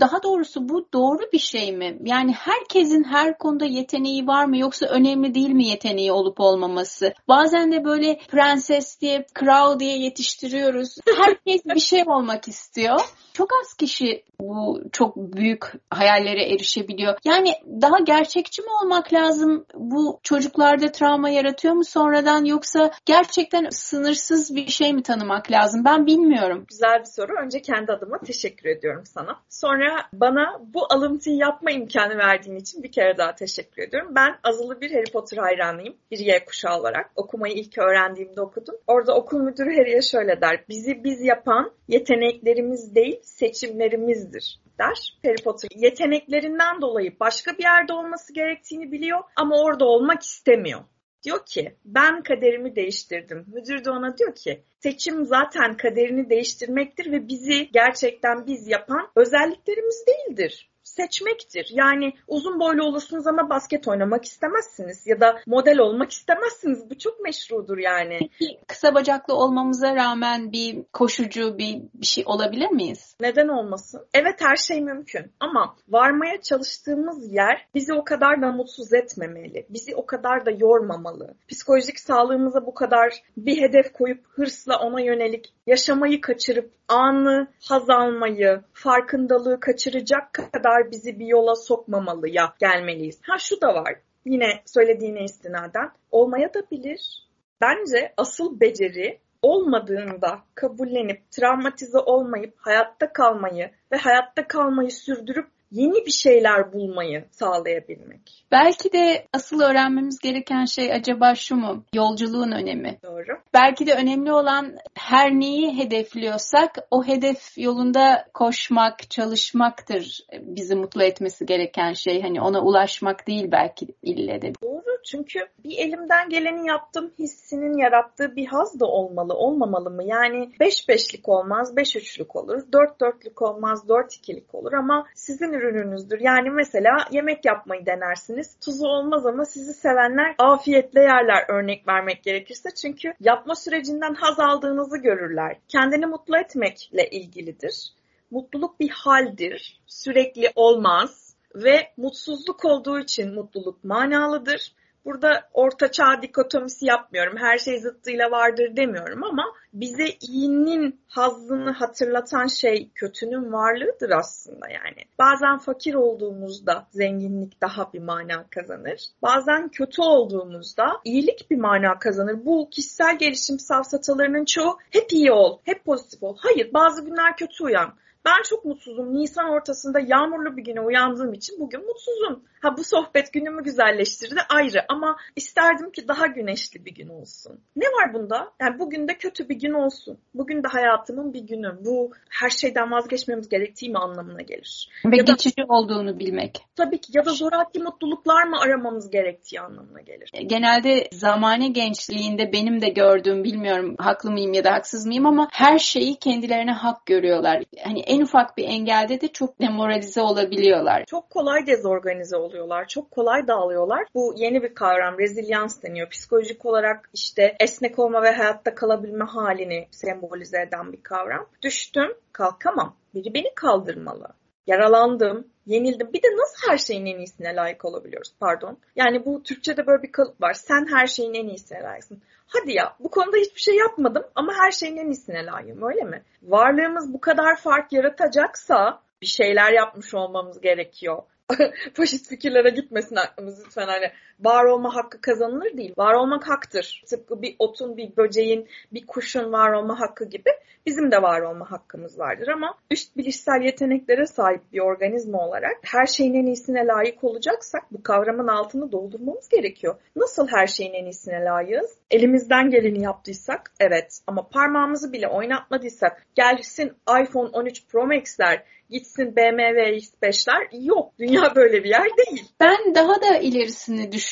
daha 0.00 0.22
doğrusu 0.22 0.68
bu 0.68 0.88
doğru 0.92 1.32
bir 1.32 1.38
şey 1.38 1.72
mi? 1.72 1.98
Yani 2.04 2.32
herkesin 2.32 3.04
her 3.04 3.38
konuda 3.38 3.64
yeteneği 3.64 4.26
var 4.26 4.44
mı 4.44 4.58
yoksa 4.58 4.86
önemli 4.86 5.34
değil 5.34 5.50
mi 5.50 5.66
yeteneği 5.66 6.12
olup 6.12 6.40
olmaması? 6.40 7.14
Bazen 7.28 7.72
de 7.72 7.84
böyle 7.84 8.18
prenses 8.18 9.00
diye, 9.00 9.26
kral 9.34 9.80
diye 9.80 9.98
yetiştiriyoruz. 9.98 10.96
Herkes 11.24 11.64
bir 11.64 11.80
şey 11.80 12.04
olmak 12.06 12.48
istiyor. 12.48 13.00
Çok 13.32 13.48
az 13.62 13.74
kişi 13.74 14.24
bu 14.40 14.82
çok 14.92 15.16
büyük 15.16 15.72
hayallere 15.90 16.44
erişebiliyor. 16.44 17.18
Yani 17.24 17.52
daha 17.66 17.98
gerçekçi 17.98 18.62
mi 18.62 18.68
olmak 18.82 19.12
lazım? 19.12 19.66
Bu 19.74 20.20
çocuklarda 20.22 20.92
travma 20.92 21.30
yaratıyor 21.30 21.74
mu 21.74 21.84
sonradan 21.84 22.44
yoksa 22.44 22.90
gerçekten 23.04 23.68
sınırsız 23.70 24.56
bir 24.56 24.68
şey 24.68 24.92
mi 24.92 25.02
tanımak 25.02 25.50
lazım? 25.50 25.84
Ben 25.84 26.06
bilmiyorum. 26.06 26.64
Güzel 26.68 27.00
bir 27.00 27.04
soru. 27.04 27.32
Önce 27.44 27.62
kendi 27.62 27.92
adıma 27.92 28.18
teşekkür 28.18 28.68
ediyorum 28.68 29.05
sana. 29.06 29.40
Sonra 29.48 30.08
bana 30.12 30.60
bu 30.74 30.92
alıntıyı 30.92 31.36
yapma 31.36 31.70
imkanı 31.70 32.18
verdiğin 32.18 32.56
için 32.56 32.82
bir 32.82 32.92
kere 32.92 33.18
daha 33.18 33.34
teşekkür 33.34 33.82
ediyorum. 33.82 34.12
Ben 34.14 34.38
azılı 34.44 34.80
bir 34.80 34.90
Harry 34.90 35.12
Potter 35.12 35.38
hayranıyım. 35.38 35.96
Bir 36.10 36.18
Y 36.18 36.44
kuşağı 36.44 36.80
olarak. 36.80 37.10
Okumayı 37.16 37.54
ilk 37.54 37.78
öğrendiğimde 37.78 38.40
okudum. 38.40 38.74
Orada 38.86 39.14
okul 39.14 39.38
müdürü 39.40 39.76
Harry'e 39.76 40.02
şöyle 40.02 40.40
der. 40.40 40.64
Bizi 40.68 41.04
biz 41.04 41.22
yapan 41.22 41.72
yeteneklerimiz 41.88 42.94
değil 42.94 43.20
seçimlerimizdir 43.22 44.60
der. 44.78 45.18
Harry 45.24 45.42
Potter 45.44 45.68
yeteneklerinden 45.76 46.80
dolayı 46.80 47.16
başka 47.20 47.58
bir 47.58 47.62
yerde 47.62 47.92
olması 47.92 48.32
gerektiğini 48.32 48.92
biliyor 48.92 49.20
ama 49.36 49.62
orada 49.62 49.84
olmak 49.84 50.22
istemiyor. 50.22 50.80
Diyor 51.22 51.46
ki 51.46 51.76
ben 51.84 52.22
kaderimi 52.22 52.76
değiştirdim. 52.76 53.44
Müdür 53.46 53.84
de 53.84 53.90
ona 53.90 54.18
diyor 54.18 54.34
ki 54.34 54.62
seçim 54.80 55.26
zaten 55.26 55.76
kaderini 55.76 56.30
değiştirmektir 56.30 57.12
ve 57.12 57.28
bizi 57.28 57.70
gerçekten 57.72 58.46
biz 58.46 58.68
yapan 58.68 59.10
özelliklerimiz 59.16 60.04
değildir 60.06 60.70
seçmektir. 60.96 61.68
Yani 61.70 62.12
uzun 62.28 62.60
boylu 62.60 62.84
olursunuz 62.84 63.26
ama 63.26 63.50
basket 63.50 63.88
oynamak 63.88 64.24
istemezsiniz 64.24 65.06
ya 65.06 65.20
da 65.20 65.36
model 65.46 65.78
olmak 65.78 66.10
istemezsiniz. 66.10 66.90
Bu 66.90 66.98
çok 66.98 67.20
meşrudur 67.20 67.78
yani. 67.78 68.18
Peki 68.18 68.58
kısa 68.66 68.94
bacaklı 68.94 69.34
olmamıza 69.34 69.96
rağmen 69.96 70.52
bir 70.52 70.82
koşucu 70.92 71.58
bir, 71.58 71.82
bir 71.94 72.06
şey 72.06 72.24
olabilir 72.26 72.70
miyiz? 72.70 73.16
Neden 73.20 73.48
olmasın? 73.48 74.06
Evet 74.14 74.40
her 74.40 74.56
şey 74.56 74.80
mümkün 74.80 75.32
ama 75.40 75.76
varmaya 75.88 76.40
çalıştığımız 76.40 77.32
yer 77.32 77.66
bizi 77.74 77.94
o 77.94 78.04
kadar 78.04 78.42
da 78.42 78.52
mutsuz 78.52 78.92
etmemeli. 78.92 79.66
Bizi 79.70 79.96
o 79.96 80.06
kadar 80.06 80.46
da 80.46 80.50
yormamalı. 80.50 81.34
Psikolojik 81.48 82.00
sağlığımıza 82.00 82.66
bu 82.66 82.74
kadar 82.74 83.22
bir 83.36 83.60
hedef 83.62 83.92
koyup 83.92 84.26
hırsla 84.26 84.78
ona 84.78 85.00
yönelik 85.00 85.52
yaşamayı 85.66 86.20
kaçırıp 86.20 86.70
anı 86.88 87.48
haz 87.68 87.90
almayı, 87.90 88.60
farkındalığı 88.72 89.60
kaçıracak 89.60 90.32
kadar 90.32 90.85
bizi 90.90 91.18
bir 91.18 91.26
yola 91.26 91.54
sokmamalıya 91.54 92.54
gelmeliyiz. 92.58 93.18
Ha 93.22 93.38
şu 93.38 93.60
da 93.60 93.74
var. 93.74 93.94
Yine 94.24 94.62
söylediğine 94.66 95.24
istinaden 95.24 95.90
olmaya 96.10 96.54
da 96.54 96.70
bilir. 96.70 97.26
Bence 97.60 98.12
asıl 98.16 98.60
beceri 98.60 99.18
olmadığında 99.42 100.40
kabullenip 100.54 101.30
travmatize 101.30 101.98
olmayıp 101.98 102.54
hayatta 102.58 103.12
kalmayı 103.12 103.70
ve 103.92 103.96
hayatta 103.96 104.48
kalmayı 104.48 104.90
sürdürüp 104.90 105.48
yeni 105.70 106.06
bir 106.06 106.10
şeyler 106.10 106.72
bulmayı 106.72 107.24
sağlayabilmek. 107.30 108.44
Belki 108.52 108.92
de 108.92 109.26
asıl 109.32 109.60
öğrenmemiz 109.60 110.18
gereken 110.18 110.64
şey 110.64 110.92
acaba 110.92 111.34
şu 111.34 111.56
mu? 111.56 111.84
Yolculuğun 111.94 112.52
önemi. 112.52 112.98
Doğru. 113.02 113.40
Belki 113.54 113.86
de 113.86 113.94
önemli 113.94 114.32
olan 114.32 114.76
her 114.94 115.30
neyi 115.30 115.78
hedefliyorsak 115.78 116.76
o 116.90 117.04
hedef 117.04 117.58
yolunda 117.58 118.26
koşmak, 118.34 119.10
çalışmaktır 119.10 120.26
bizi 120.40 120.74
mutlu 120.74 121.02
etmesi 121.02 121.46
gereken 121.46 121.92
şey. 121.92 122.22
Hani 122.22 122.40
ona 122.40 122.60
ulaşmak 122.60 123.26
değil 123.26 123.48
belki 123.52 123.86
ille 124.02 124.42
de. 124.42 124.52
Doğru 124.62 124.75
çünkü 125.06 125.40
bir 125.64 125.78
elimden 125.78 126.28
geleni 126.28 126.68
yaptım 126.68 127.12
hissinin 127.18 127.78
yarattığı 127.78 128.36
bir 128.36 128.46
haz 128.46 128.80
da 128.80 128.86
olmalı, 128.86 129.34
olmamalı 129.34 129.90
mı? 129.90 130.04
Yani 130.04 130.52
5 130.60 130.88
beşlik 130.88 131.28
olmaz, 131.28 131.76
5 131.76 131.96
üçlük 131.96 132.36
olur. 132.36 132.62
4 132.72 133.00
dörtlük 133.00 133.42
olmaz, 133.42 133.88
4 133.88 134.14
ikilik 134.14 134.54
olur 134.54 134.72
ama 134.72 135.06
sizin 135.14 135.52
ürününüzdür. 135.52 136.20
Yani 136.20 136.50
mesela 136.50 136.96
yemek 137.10 137.44
yapmayı 137.44 137.86
denersiniz. 137.86 138.56
Tuzu 138.64 138.86
olmaz 138.86 139.26
ama 139.26 139.44
sizi 139.44 139.74
sevenler 139.74 140.34
afiyetle 140.38 141.00
yerler 141.00 141.44
örnek 141.48 141.88
vermek 141.88 142.22
gerekirse. 142.22 142.70
Çünkü 142.74 143.14
yapma 143.20 143.54
sürecinden 143.54 144.14
haz 144.14 144.40
aldığınızı 144.40 144.98
görürler. 144.98 145.56
Kendini 145.68 146.06
mutlu 146.06 146.38
etmekle 146.38 147.10
ilgilidir. 147.10 147.92
Mutluluk 148.30 148.80
bir 148.80 148.88
haldir. 148.88 149.80
Sürekli 149.86 150.52
olmaz 150.54 151.26
ve 151.54 151.92
mutsuzluk 151.96 152.64
olduğu 152.64 152.98
için 153.00 153.34
mutluluk 153.34 153.84
manalıdır. 153.84 154.72
Burada 155.06 155.48
orta 155.52 155.90
çağ 155.90 156.22
dikotomisi 156.22 156.86
yapmıyorum. 156.86 157.36
Her 157.36 157.58
şey 157.58 157.78
zıttıyla 157.78 158.30
vardır 158.30 158.76
demiyorum 158.76 159.24
ama 159.24 159.44
bize 159.72 160.06
iyinin 160.20 161.00
hazzını 161.08 161.70
hatırlatan 161.70 162.46
şey 162.46 162.90
kötünün 162.94 163.52
varlığıdır 163.52 164.10
aslında 164.10 164.68
yani. 164.68 165.04
Bazen 165.18 165.58
fakir 165.58 165.94
olduğumuzda 165.94 166.86
zenginlik 166.90 167.62
daha 167.62 167.92
bir 167.92 168.00
mana 168.00 168.46
kazanır. 168.50 169.00
Bazen 169.22 169.68
kötü 169.68 170.02
olduğumuzda 170.02 171.00
iyilik 171.04 171.50
bir 171.50 171.58
mana 171.58 171.98
kazanır. 171.98 172.44
Bu 172.44 172.68
kişisel 172.70 173.18
gelişim 173.18 173.58
safsatalarının 173.58 174.44
çoğu 174.44 174.78
hep 174.90 175.12
iyi 175.12 175.32
ol, 175.32 175.58
hep 175.64 175.84
pozitif 175.84 176.22
ol. 176.22 176.36
Hayır 176.40 176.74
bazı 176.74 177.04
günler 177.04 177.36
kötü 177.36 177.64
uyan. 177.64 177.94
Ben 178.26 178.42
çok 178.42 178.64
mutsuzum. 178.64 179.14
Nisan 179.14 179.50
ortasında 179.50 180.00
yağmurlu 180.00 180.56
bir 180.56 180.64
güne 180.64 180.80
uyandığım 180.80 181.32
için 181.32 181.60
bugün 181.60 181.86
mutsuzum. 181.86 182.42
Ha 182.60 182.76
bu 182.76 182.84
sohbet 182.84 183.32
günümü 183.32 183.64
güzelleştirdi 183.64 184.40
ayrı 184.48 184.84
ama 184.88 185.16
isterdim 185.36 185.90
ki 185.90 186.08
daha 186.08 186.26
güneşli 186.26 186.84
bir 186.84 186.94
gün 186.94 187.08
olsun. 187.08 187.60
Ne 187.76 187.86
var 187.86 188.14
bunda? 188.14 188.52
Yani 188.60 188.78
bugün 188.78 189.08
de 189.08 189.18
kötü 189.18 189.48
bir 189.48 189.54
gün 189.54 189.72
olsun. 189.72 190.18
Bugün 190.34 190.62
de 190.62 190.68
hayatımın 190.68 191.32
bir 191.32 191.40
günü. 191.40 191.78
Bu 191.84 192.10
her 192.30 192.50
şeyden 192.50 192.90
vazgeçmemiz 192.90 193.48
gerektiği 193.48 193.90
mi 193.90 193.98
anlamına 193.98 194.42
gelir. 194.42 194.88
Ve 195.04 195.16
ya 195.16 195.22
geçici 195.22 195.56
da, 195.56 195.64
olduğunu 195.68 196.18
bilmek. 196.18 196.64
Tabii 196.76 197.00
ki 197.00 197.12
ya 197.14 197.24
da 197.24 197.30
zoraki 197.30 197.78
mutluluklar 197.78 198.46
mı 198.46 198.56
aramamız 198.60 199.10
gerektiği 199.10 199.60
anlamına 199.60 200.00
gelir. 200.00 200.30
Genelde 200.46 201.08
zamane 201.12 201.68
gençliğinde 201.68 202.52
benim 202.52 202.80
de 202.80 202.88
gördüğüm 202.88 203.44
bilmiyorum 203.44 203.96
haklı 203.98 204.30
mıyım 204.30 204.52
ya 204.52 204.64
da 204.64 204.72
haksız 204.72 205.06
mıyım 205.06 205.26
ama 205.26 205.48
her 205.52 205.78
şeyi 205.78 206.16
kendilerine 206.16 206.72
hak 206.72 207.06
görüyorlar. 207.06 207.62
Hani 207.84 208.00
en 208.16 208.22
ufak 208.22 208.56
bir 208.56 208.64
engelde 208.64 209.20
de 209.20 209.28
çok 209.28 209.60
demoralize 209.60 210.20
olabiliyorlar. 210.20 211.04
Çok 211.04 211.30
kolay 211.30 211.66
dezorganize 211.66 212.36
oluyorlar. 212.36 212.88
Çok 212.88 213.10
kolay 213.10 213.46
dağılıyorlar. 213.48 214.06
Bu 214.14 214.34
yeni 214.36 214.62
bir 214.62 214.74
kavram. 214.74 215.18
Rezilyans 215.18 215.82
deniyor. 215.82 216.10
Psikolojik 216.10 216.66
olarak 216.66 217.10
işte 217.14 217.56
esnek 217.60 217.98
olma 217.98 218.22
ve 218.22 218.30
hayatta 218.30 218.74
kalabilme 218.74 219.24
halini 219.24 219.88
sembolize 219.90 220.62
eden 220.62 220.92
bir 220.92 221.02
kavram. 221.02 221.46
Düştüm, 221.62 222.14
kalkamam. 222.32 222.96
Biri 223.14 223.34
beni 223.34 223.54
kaldırmalı. 223.54 224.28
Yaralandım, 224.66 225.46
yenildim. 225.66 226.12
Bir 226.12 226.22
de 226.22 226.28
nasıl 226.36 226.70
her 226.70 226.78
şeyin 226.78 227.06
en 227.06 227.18
iyisine 227.18 227.56
layık 227.56 227.84
olabiliyoruz? 227.84 228.32
Pardon. 228.40 228.78
Yani 228.96 229.24
bu 229.24 229.42
Türkçe'de 229.42 229.86
böyle 229.86 230.02
bir 230.02 230.12
kalıp 230.12 230.42
var. 230.42 230.54
Sen 230.54 230.86
her 230.90 231.06
şeyin 231.06 231.34
en 231.34 231.48
iyisine 231.48 231.82
layıksın. 231.82 232.22
Hadi 232.46 232.72
ya 232.72 232.96
bu 233.00 233.10
konuda 233.10 233.36
hiçbir 233.36 233.60
şey 233.60 233.76
yapmadım 233.76 234.24
ama 234.34 234.54
her 234.54 234.70
şeyin 234.70 234.96
en 234.96 235.06
iyisine 235.06 235.46
layığım 235.46 235.82
öyle 235.82 236.04
mi? 236.04 236.22
Varlığımız 236.42 237.12
bu 237.12 237.20
kadar 237.20 237.56
fark 237.56 237.92
yaratacaksa 237.92 239.02
bir 239.22 239.26
şeyler 239.26 239.72
yapmış 239.72 240.14
olmamız 240.14 240.60
gerekiyor. 240.60 241.22
faşist 241.94 242.28
fikirlere 242.28 242.70
gitmesin 242.70 243.16
aklımız 243.16 243.64
lütfen. 243.66 243.86
Hani 243.86 244.12
var 244.40 244.64
olma 244.64 244.94
hakkı 244.94 245.20
kazanılır 245.20 245.76
değil. 245.76 245.94
Var 245.98 246.14
olmak 246.14 246.48
haktır. 246.48 247.02
Tıpkı 247.06 247.42
bir 247.42 247.56
otun, 247.58 247.96
bir 247.96 248.16
böceğin, 248.16 248.68
bir 248.92 249.06
kuşun 249.06 249.52
var 249.52 249.72
olma 249.72 250.00
hakkı 250.00 250.24
gibi 250.24 250.50
bizim 250.86 251.10
de 251.10 251.22
var 251.22 251.40
olma 251.40 251.70
hakkımız 251.70 252.18
vardır 252.18 252.48
ama 252.48 252.74
üst 252.90 253.16
bilişsel 253.16 253.62
yeteneklere 253.62 254.26
sahip 254.26 254.72
bir 254.72 254.80
organizma 254.80 255.46
olarak 255.46 255.76
her 255.82 256.06
şeyin 256.06 256.34
en 256.34 256.46
iyisine 256.46 256.86
layık 256.86 257.24
olacaksak 257.24 257.82
bu 257.92 258.02
kavramın 258.02 258.48
altını 258.48 258.92
doldurmamız 258.92 259.48
gerekiyor. 259.48 259.96
Nasıl 260.16 260.48
her 260.48 260.66
şeyin 260.66 260.94
en 260.94 261.04
iyisine 261.04 261.44
layığız? 261.44 261.98
Elimizden 262.10 262.70
geleni 262.70 263.02
yaptıysak 263.02 263.72
evet 263.80 264.20
ama 264.26 264.48
parmağımızı 264.48 265.12
bile 265.12 265.28
oynatmadıysak 265.28 266.26
gelsin 266.34 266.92
iPhone 267.22 267.48
13 267.48 267.86
Pro 267.88 268.06
Max'ler 268.06 268.62
gitsin 268.90 269.36
BMW 269.36 269.96
X5'ler 269.96 270.86
yok. 270.86 271.12
Dünya 271.18 271.54
böyle 271.56 271.84
bir 271.84 271.88
yer 271.88 272.04
değil. 272.16 272.44
Ben 272.60 272.94
daha 272.94 273.22
da 273.22 273.36
ilerisini 273.36 274.12
düşünüyorum 274.12 274.25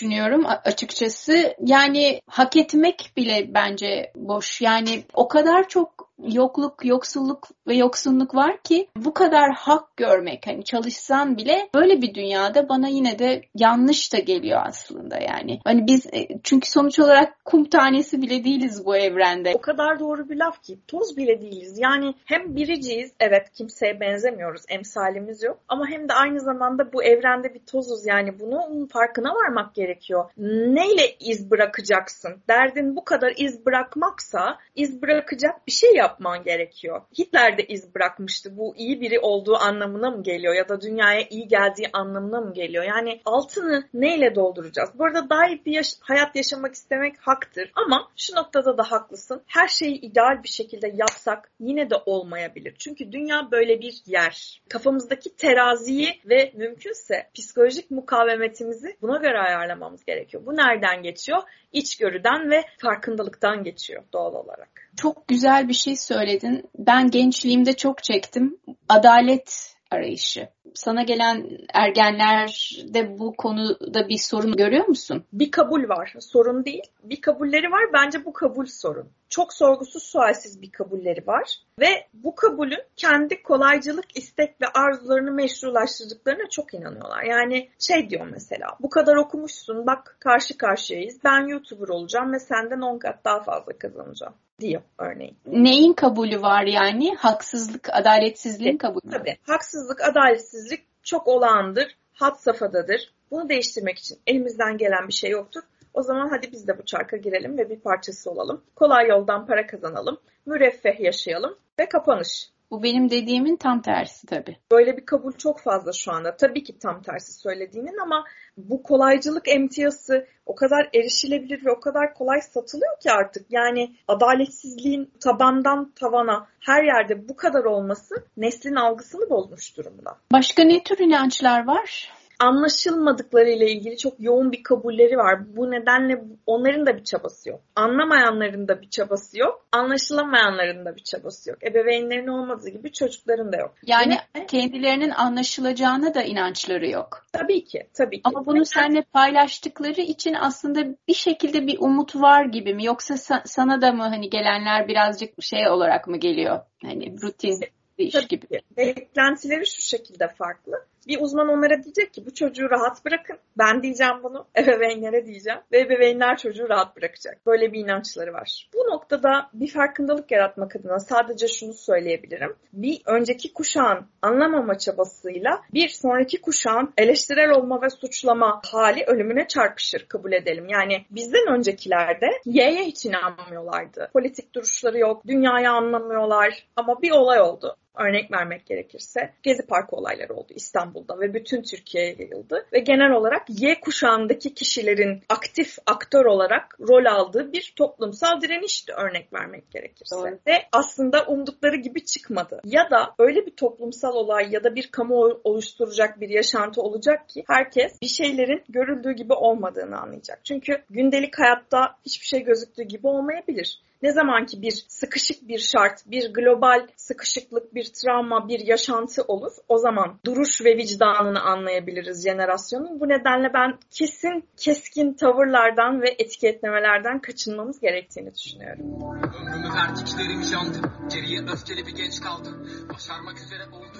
açıkçası. 0.65 1.55
Yani 1.67 2.21
hak 2.27 2.57
etmek 2.57 3.13
bile 3.17 3.55
bence 3.55 4.13
boş. 4.17 4.61
Yani 4.61 5.05
o 5.13 5.29
kadar 5.29 5.69
çok 5.69 6.11
yokluk, 6.23 6.85
yoksulluk 6.85 7.49
ve 7.67 7.75
yoksunluk 7.75 8.35
var 8.35 8.63
ki 8.63 8.89
bu 8.97 9.15
kadar 9.15 9.53
hak 9.53 9.97
görmek 9.97 10.47
hani 10.47 10.65
çalışsan 10.65 11.37
bile 11.37 11.69
böyle 11.75 12.03
bir 12.03 12.15
dünyada 12.15 12.69
bana 12.69 12.89
yine 12.89 13.19
de 13.19 13.43
yanlış 13.55 14.13
da 14.13 14.19
geliyor 14.19 14.61
aslında 14.65 15.19
yani. 15.19 15.61
Hani 15.65 15.87
biz 15.87 16.07
e, 16.07 16.29
çünkü 16.43 16.71
sonuç 16.71 16.99
olarak 16.99 17.45
kum 17.45 17.65
tanesi 17.65 18.23
bile 18.23 18.45
değiliz 18.45 18.87
bu 18.87 18.97
evrende. 18.97 19.53
O 19.55 19.61
kadar 19.61 20.01
doğru 20.01 20.29
bir 20.29 20.37
laf 20.37 20.63
ki 20.63 20.79
toz 20.87 21.17
bile 21.17 21.41
değiliz. 21.41 21.79
Yani 21.79 22.15
hem 22.25 22.57
biriciyiz 22.57 23.13
evet 23.21 23.53
kimseye 23.53 24.01
benzemiyoruz 24.01 24.63
emsalimiz 24.69 25.43
yok 25.43 25.59
ama 25.69 25.87
hem 25.89 26.09
de 26.09 26.13
aynı 26.13 26.41
zamanda 26.41 26.93
bu 26.93 27.05
evrende 27.05 27.55
bir 27.55 27.61
tozuz 27.61 28.07
yani 28.07 28.41
bunun 28.41 28.87
farkına 28.87 29.35
varmak 29.35 29.75
gerekiyor. 29.75 30.31
Neyle 30.39 31.17
iz 31.21 31.51
bırakacaksın? 31.51 32.43
Derdin 32.49 32.97
bu 32.97 33.05
kadar 33.05 33.33
iz 33.37 33.67
bırakmaksa 33.67 34.59
iz 34.75 35.03
bırakacak 35.03 35.67
bir 35.67 35.73
şey 35.73 35.95
yap 35.95 36.04
yapman 36.05 36.45
gerekiyor. 36.45 37.03
Hitler 37.19 37.59
de 37.59 37.65
iz 37.65 37.95
bırakmıştı. 37.95 38.57
Bu 38.57 38.77
iyi 38.77 39.01
biri 39.01 39.19
olduğu 39.21 39.57
anlamına 39.57 40.11
mı 40.11 40.23
geliyor 40.23 40.55
ya 40.55 40.69
da 40.69 40.81
dünyaya 40.81 41.21
iyi 41.31 41.49
geldiği 41.49 41.89
anlamına 41.93 42.41
mı 42.41 42.55
geliyor? 42.55 42.85
Yani 42.85 43.21
altını 43.25 43.89
neyle 43.95 44.35
dolduracağız? 44.35 44.91
Bu 44.99 45.05
arada 45.05 45.31
daha 45.31 45.49
iyi 45.49 45.65
bir 45.65 45.73
yaş- 45.73 46.01
hayat 46.01 46.37
yaşamak 46.37 46.75
istemek 46.75 47.15
haktır 47.21 47.73
ama 47.75 48.11
şu 48.17 48.37
noktada 48.37 48.79
da 48.79 48.83
haklısın. 48.83 49.43
Her 49.47 49.69
şeyi 49.69 50.01
ideal 50.01 50.43
bir 50.43 50.49
şekilde 50.49 50.93
yapsak 50.95 51.51
yine 51.61 51.91
de 51.91 51.95
olmayabilir. 52.07 52.75
Çünkü 52.79 53.13
dünya 53.13 53.49
böyle 53.51 53.81
bir 53.81 53.95
yer. 54.07 54.63
Kafamızdaki 54.69 55.37
teraziyi 55.37 56.21
ve 56.25 56.53
mümkünse 56.55 57.31
psikolojik 57.35 57.91
mukavemetimizi 57.91 58.97
buna 59.03 59.17
göre 59.17 59.39
ayarlamamız 59.39 60.05
gerekiyor. 60.05 60.47
Bu 60.47 60.57
nereden 60.57 61.03
geçiyor? 61.03 61.43
İçgörüden 61.73 62.51
ve 62.51 62.65
farkındalıktan 62.79 63.65
geçiyor 63.65 64.03
doğal 64.13 64.35
olarak. 64.35 64.84
Çok 64.97 65.29
güzel 65.29 65.69
bir 65.69 65.75
şey 65.75 65.97
söyledin. 65.97 66.71
Ben 66.79 67.11
gençliğimde 67.11 67.73
çok 67.73 68.03
çektim. 68.03 68.59
Adalet 68.89 69.75
arayışı. 69.91 70.49
Sana 70.75 71.03
gelen 71.03 71.49
ergenlerde 71.73 73.19
bu 73.19 73.35
konuda 73.37 74.09
bir 74.09 74.19
sorun 74.19 74.53
görüyor 74.53 74.87
musun? 74.87 75.25
Bir 75.33 75.51
kabul 75.51 75.89
var. 75.89 76.15
Sorun 76.21 76.65
değil. 76.65 76.83
Bir 77.03 77.21
kabulleri 77.21 77.71
var. 77.71 77.85
Bence 77.93 78.25
bu 78.25 78.33
kabul 78.33 78.67
sorun. 78.67 79.09
Çok 79.29 79.53
sorgusuz 79.53 80.03
sualsiz 80.03 80.63
bir 80.63 80.71
kabulleri 80.71 81.27
var. 81.27 81.59
Ve 81.81 82.07
bu 82.15 82.35
kabulün 82.35 82.83
kendi 82.97 83.43
kolaycılık, 83.43 84.19
istek 84.19 84.61
ve 84.61 84.67
arzularını 84.67 85.31
meşrulaştırdıklarına 85.31 86.49
çok 86.51 86.75
inanıyorlar. 86.75 87.23
Yani 87.23 87.71
şey 87.79 88.11
diyor 88.11 88.27
mesela 88.33 88.67
bu 88.81 88.91
kadar 88.91 89.17
okumuşsun 89.17 89.87
bak 89.87 90.17
karşı 90.21 90.59
karşıyayız. 90.59 91.19
Ben 91.25 91.47
YouTuber 91.47 91.89
olacağım 91.89 92.33
ve 92.33 92.39
senden 92.39 92.81
10 92.81 92.99
kat 92.99 93.25
daha 93.25 93.43
fazla 93.43 93.79
kazanacağım 93.79 94.35
diyor 94.61 94.83
örneğin. 94.99 95.37
Neyin 95.47 95.93
kabulü 95.93 96.43
var 96.43 96.65
yani? 96.65 97.15
Haksızlık, 97.15 97.89
adaletsizliğin 97.93 98.77
kabulü. 98.77 99.11
Tabii. 99.11 99.37
Haksızlık, 99.47 100.01
adaletsizlik 100.01 100.85
çok 101.03 101.29
olağandır, 101.29 101.97
hat 102.13 102.41
safhadadır. 102.41 103.15
Bunu 103.31 103.49
değiştirmek 103.49 103.99
için 103.99 104.19
elimizden 104.27 104.79
gelen 104.79 105.09
bir 105.09 105.13
şey 105.13 105.31
yoktur. 105.31 105.63
O 105.95 106.03
zaman 106.03 106.29
hadi 106.29 106.53
biz 106.53 106.69
de 106.69 106.79
bu 106.79 106.85
çarka 106.85 107.17
girelim 107.17 107.59
ve 107.59 107.71
bir 107.71 107.81
parçası 107.81 108.31
olalım. 108.31 108.65
Kolay 108.77 109.09
yoldan 109.09 109.47
para 109.47 109.67
kazanalım, 109.67 110.19
müreffeh 110.47 111.01
yaşayalım 111.01 111.59
ve 111.81 111.89
kapanış. 111.89 112.51
Bu 112.75 112.83
benim 112.83 113.11
dediğimin 113.11 113.57
tam 113.57 113.83
tersi 113.83 114.27
tabii. 114.27 114.57
Böyle 114.71 114.97
bir 114.97 115.07
kabul 115.07 115.33
çok 115.33 115.61
fazla 115.61 115.93
şu 115.93 116.13
anda. 116.13 116.37
Tabii 116.37 116.63
ki 116.65 116.79
tam 116.79 117.03
tersi 117.03 117.33
söylediğinin 117.33 117.99
ama 118.03 118.25
bu 118.57 118.83
kolaycılık 118.83 119.49
emtiyası 119.49 120.27
o 120.47 120.55
kadar 120.55 120.89
erişilebilir 120.95 121.65
ve 121.65 121.71
o 121.71 121.81
kadar 121.81 122.15
kolay 122.15 122.41
satılıyor 122.41 123.01
ki 123.01 123.11
artık. 123.11 123.47
Yani 123.51 123.97
adaletsizliğin 124.09 125.11
tabandan 125.21 125.93
tavana 126.01 126.47
her 126.61 126.85
yerde 126.85 127.29
bu 127.29 127.37
kadar 127.37 127.65
olması 127.65 128.15
neslin 128.37 128.75
algısını 128.75 129.31
bozmuş 129.31 129.77
durumda. 129.77 130.19
Başka 130.33 130.65
ne 130.65 130.83
tür 130.83 130.99
inançlar 130.99 131.67
var? 131.67 132.13
Anlaşılmadıkları 132.39 133.51
ile 133.51 133.71
ilgili 133.71 133.97
çok 133.97 134.21
yoğun 134.21 134.53
bir 134.53 134.63
kabulleri 134.63 135.17
var. 135.17 135.57
Bu 135.57 135.71
nedenle 135.71 136.25
onların 136.47 136.87
da 136.87 136.97
bir 136.97 137.05
çabası 137.05 137.49
yok. 137.49 137.61
Anlamayanların 137.77 138.69
da 138.69 138.81
bir 138.81 138.91
çabası 138.91 139.39
yok. 139.39 139.67
Anlaşılamayanların 139.73 140.85
da 140.85 140.97
bir 140.97 141.03
çabası 141.03 141.51
yok. 141.51 141.59
Ebeveynlerin 141.65 142.27
olmadığı 142.27 142.69
gibi 142.69 142.93
çocukların 142.93 143.53
da 143.53 143.57
yok. 143.57 143.75
Yani 143.87 144.19
Yine, 144.35 144.47
kendilerinin 144.47 145.11
anlaşılacağına 145.11 146.15
da 146.15 146.23
inançları 146.23 146.91
yok. 146.91 147.25
Tabii 147.33 147.65
ki, 147.65 147.89
tabii 147.95 148.17
ki. 148.17 148.23
Ama 148.25 148.47
bunu 148.47 148.65
seninle 148.65 149.03
paylaştıkları 149.03 150.01
için 150.01 150.35
aslında 150.35 150.85
bir 151.09 151.15
şekilde 151.15 151.67
bir 151.67 151.77
umut 151.81 152.17
var 152.17 152.45
gibi 152.45 152.75
mi? 152.75 152.85
Yoksa 152.85 153.17
sana 153.45 153.83
da 153.83 153.93
mı 153.93 154.03
hani 154.03 154.31
gelenler 154.31 154.89
birazcık 154.89 155.43
şey 155.43 155.69
olarak 155.69 156.09
mı 156.09 156.17
geliyor? 156.17 156.61
Hani 156.83 157.23
rutin 157.23 157.61
bir 157.99 158.07
iş 158.07 158.15
Tabii 158.15 158.29
gibi. 158.29 158.47
Ki. 158.47 158.61
Beklentileri 158.77 159.67
şu 159.67 159.83
şekilde 159.83 160.29
farklı 160.29 160.87
bir 161.09 161.21
uzman 161.21 161.49
onlara 161.49 161.83
diyecek 161.85 162.15
ki 162.15 162.27
bu 162.27 162.35
çocuğu 162.35 162.71
rahat 162.71 163.05
bırakın. 163.05 163.37
Ben 163.59 163.83
diyeceğim 163.83 164.23
bunu. 164.23 164.47
Ebeveynlere 164.59 165.27
diyeceğim. 165.27 165.61
Ve 165.73 165.81
ebeveynler 165.81 166.37
çocuğu 166.37 166.69
rahat 166.69 166.97
bırakacak. 166.97 167.47
Böyle 167.47 167.73
bir 167.73 167.81
inançları 167.81 168.33
var. 168.33 168.69
Bu 168.75 168.79
noktada 168.79 169.51
bir 169.55 169.69
farkındalık 169.69 170.31
yaratmak 170.31 170.77
adına 170.77 170.99
sadece 170.99 171.49
şunu 171.49 171.75
söyleyebilirim. 171.75 172.57
Bir 172.73 173.03
önceki 173.07 173.53
kuşağın 173.53 174.07
anlamama 174.23 174.79
çabasıyla 174.79 175.61
bir 175.75 175.89
sonraki 175.89 176.41
kuşağın 176.41 176.93
eleştirel 176.99 177.51
olma 177.51 177.83
ve 177.83 177.91
suçlama 177.91 178.61
hali 178.65 179.05
ölümüne 179.05 179.47
çarpışır 179.49 180.07
kabul 180.09 180.33
edelim. 180.33 180.69
Yani 180.69 181.05
bizden 181.11 181.55
öncekilerde 181.57 182.27
Y'ye 182.45 182.85
hiç 182.85 183.05
inanmıyorlardı. 183.05 184.11
Politik 184.13 184.55
duruşları 184.55 184.99
yok, 184.99 185.27
dünyayı 185.27 185.71
anlamıyorlar 185.71 186.67
ama 186.77 187.03
bir 187.03 187.11
olay 187.11 187.41
oldu 187.41 187.77
örnek 187.95 188.33
vermek 188.33 188.67
gerekirse 188.67 189.33
Gezi 189.43 189.67
Parkı 189.67 189.97
olayları 189.97 190.35
oldu 190.35 190.53
İstanbul'da 190.95 191.21
ve 191.21 191.35
bütün 191.35 191.63
Türkiye'ye 191.63 192.17
yayıldı. 192.19 192.67
Ve 192.73 192.79
genel 192.79 193.11
olarak 193.11 193.43
Y 193.49 193.81
kuşağındaki 193.81 194.55
kişilerin 194.55 195.23
aktif 195.29 195.77
aktör 195.87 196.25
olarak 196.25 196.77
rol 196.81 197.05
aldığı 197.05 197.53
bir 197.53 197.73
toplumsal 197.77 198.41
direnişti 198.41 198.93
örnek 198.93 199.33
vermek 199.33 199.71
gerekirse. 199.71 200.17
Doğru. 200.17 200.39
Ve 200.47 200.63
aslında 200.73 201.25
umdukları 201.27 201.77
gibi 201.77 202.05
çıkmadı. 202.05 202.61
Ya 202.65 202.91
da 202.91 203.15
öyle 203.19 203.47
bir 203.47 203.57
toplumsal 203.57 204.15
olay 204.15 204.49
ya 204.51 204.65
da 204.65 204.75
bir 204.75 204.91
kamu 204.91 205.41
oluşturacak 205.45 206.21
bir 206.21 206.29
yaşantı 206.29 206.83
olacak 206.83 207.29
ki 207.29 207.45
herkes 207.47 208.03
bir 208.03 208.07
şeylerin 208.07 208.63
görüldüğü 208.69 209.13
gibi 209.13 209.33
olmadığını 209.33 210.01
anlayacak. 210.01 210.41
Çünkü 210.45 210.83
gündelik 210.91 211.39
hayatta 211.39 211.97
hiçbir 212.07 212.27
şey 212.27 212.43
gözüktüğü 212.45 212.83
gibi 212.83 213.07
olmayabilir. 213.07 213.81
Ne 214.05 214.13
zaman 214.13 214.47
ki 214.47 214.63
bir 214.63 214.85
sıkışık 214.89 215.49
bir 215.49 215.59
şart, 215.59 216.11
bir 216.11 216.35
global 216.35 216.87
sıkışıklık, 216.97 217.75
bir 217.75 217.85
travma, 217.85 218.49
bir 218.49 218.61
yaşantı 218.61 219.23
olur 219.23 219.53
o 219.69 219.79
zaman 219.79 220.21
duruş 220.27 220.65
ve 220.65 220.77
vicdanını 220.77 221.41
anlayabiliriz 221.41 222.25
jenerasyonun. 222.25 223.01
Bu 223.01 223.09
nedenle 223.09 223.55
ben 223.55 223.79
kesin 223.91 224.49
keskin 224.57 225.13
tavırlardan 225.13 226.03
ve 226.03 226.17
etiketlemelerden 226.19 227.21
kaçınmamız 227.21 227.81
gerektiğini 227.81 228.35
düşünüyorum. 228.35 228.85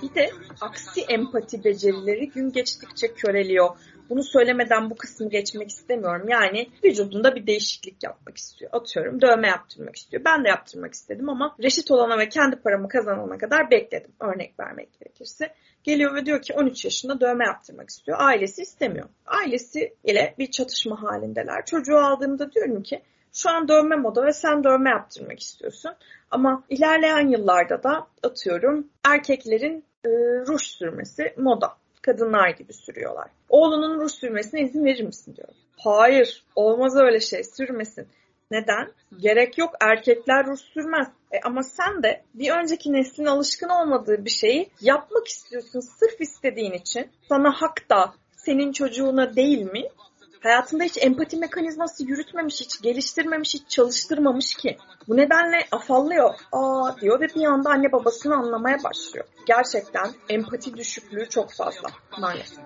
Bir 0.03 0.15
de 0.15 0.31
aksi 0.61 1.01
empati 1.01 1.65
becerileri 1.65 2.29
gün 2.29 2.53
geçtikçe 2.53 3.15
köreliyor. 3.15 3.77
Bunu 4.11 4.23
söylemeden 4.25 4.91
bu 4.91 4.97
kısmı 4.97 5.31
geçmek 5.31 5.71
istemiyorum. 5.71 6.29
Yani 6.29 6.69
vücudunda 6.85 7.35
bir 7.35 7.47
değişiklik 7.47 8.03
yapmak 8.03 8.37
istiyor. 8.37 8.71
Atıyorum 8.75 9.21
dövme 9.21 9.49
yaptırmak 9.49 9.97
istiyor. 9.97 10.25
Ben 10.25 10.45
de 10.45 10.49
yaptırmak 10.49 10.95
istedim 10.95 11.29
ama 11.29 11.57
reşit 11.63 11.91
olana 11.91 12.19
ve 12.19 12.29
kendi 12.29 12.57
paramı 12.57 12.89
kazanana 12.89 13.39
kadar 13.39 13.71
bekledim. 13.71 14.13
Örnek 14.21 14.61
vermek 14.61 14.89
gerekirse. 15.01 15.55
Geliyor 15.85 16.15
ve 16.15 16.27
diyor 16.27 16.43
ki 16.43 16.55
13 16.55 16.85
yaşında 16.85 17.21
dövme 17.21 17.45
yaptırmak 17.45 17.91
istiyor. 17.91 18.19
Ailesi 18.21 18.63
istemiyor. 18.63 19.09
Ailesi 19.27 19.95
ile 20.05 20.35
bir 20.39 20.51
çatışma 20.51 21.03
halindeler. 21.03 21.65
Çocuğu 21.67 21.99
aldığımda 21.99 22.53
diyorum 22.53 22.83
ki 22.83 23.03
şu 23.33 23.51
an 23.51 23.69
dövme 23.69 23.97
moda 23.97 24.27
ve 24.27 24.33
sen 24.33 24.65
dövme 24.65 24.91
yaptırmak 24.91 25.41
istiyorsun. 25.41 25.93
Ama 26.31 26.65
ilerleyen 26.69 27.29
yıllarda 27.29 27.83
da 27.83 28.07
atıyorum 28.23 28.89
erkeklerin 29.05 29.85
e, 30.05 30.09
ruj 30.47 30.63
sürmesi 30.63 31.35
moda 31.37 31.77
kadınlar 32.05 32.49
gibi 32.49 32.73
sürüyorlar. 32.73 33.31
Oğlunun 33.49 34.01
ruj 34.01 34.13
sürmesine 34.13 34.61
izin 34.61 34.85
verir 34.85 35.05
misin 35.05 35.37
diyor. 35.37 35.49
Hayır 35.77 36.45
olmaz 36.57 36.97
öyle 36.97 37.21
şey 37.21 37.45
sürmesin. 37.45 38.09
Neden? 38.51 38.93
Gerek 39.19 39.59
yok 39.59 39.75
erkekler 39.81 40.47
ruj 40.47 40.61
sürmez. 40.61 41.09
E 41.33 41.41
ama 41.45 41.63
sen 41.63 42.03
de 42.03 42.23
bir 42.35 42.51
önceki 42.51 42.93
neslin 42.93 43.25
alışkın 43.25 43.69
olmadığı 43.69 44.25
bir 44.25 44.31
şeyi 44.31 44.71
yapmak 44.81 45.29
istiyorsun 45.29 45.81
sırf 45.81 46.21
istediğin 46.21 46.73
için. 46.73 47.11
Sana 47.29 47.53
hak 47.53 47.91
da 47.91 48.15
senin 48.37 48.73
çocuğuna 48.73 49.37
değil 49.37 49.63
mi? 49.63 49.83
Hayatında 50.45 50.85
hiç 50.85 50.99
empati 51.01 51.37
mekanizması 51.37 52.05
yürütmemiş, 52.05 52.61
hiç 52.61 52.81
geliştirmemiş, 52.83 53.55
hiç 53.55 53.69
çalıştırmamış 53.69 54.55
ki. 54.55 54.77
Bu 55.09 55.17
nedenle 55.17 55.59
afallıyor. 55.73 56.35
Aa 56.53 56.97
diyor 57.01 57.21
ve 57.21 57.29
bir 57.35 57.45
anda 57.45 57.71
anne 57.71 57.93
babasını 57.93 58.35
anlamaya 58.35 58.77
başlıyor. 58.85 59.27
Gerçekten 59.47 60.11
empati 60.29 60.77
düşüklüğü 60.77 61.29
çok 61.29 61.53
fazla 61.53 61.89
maalesef. 62.21 62.59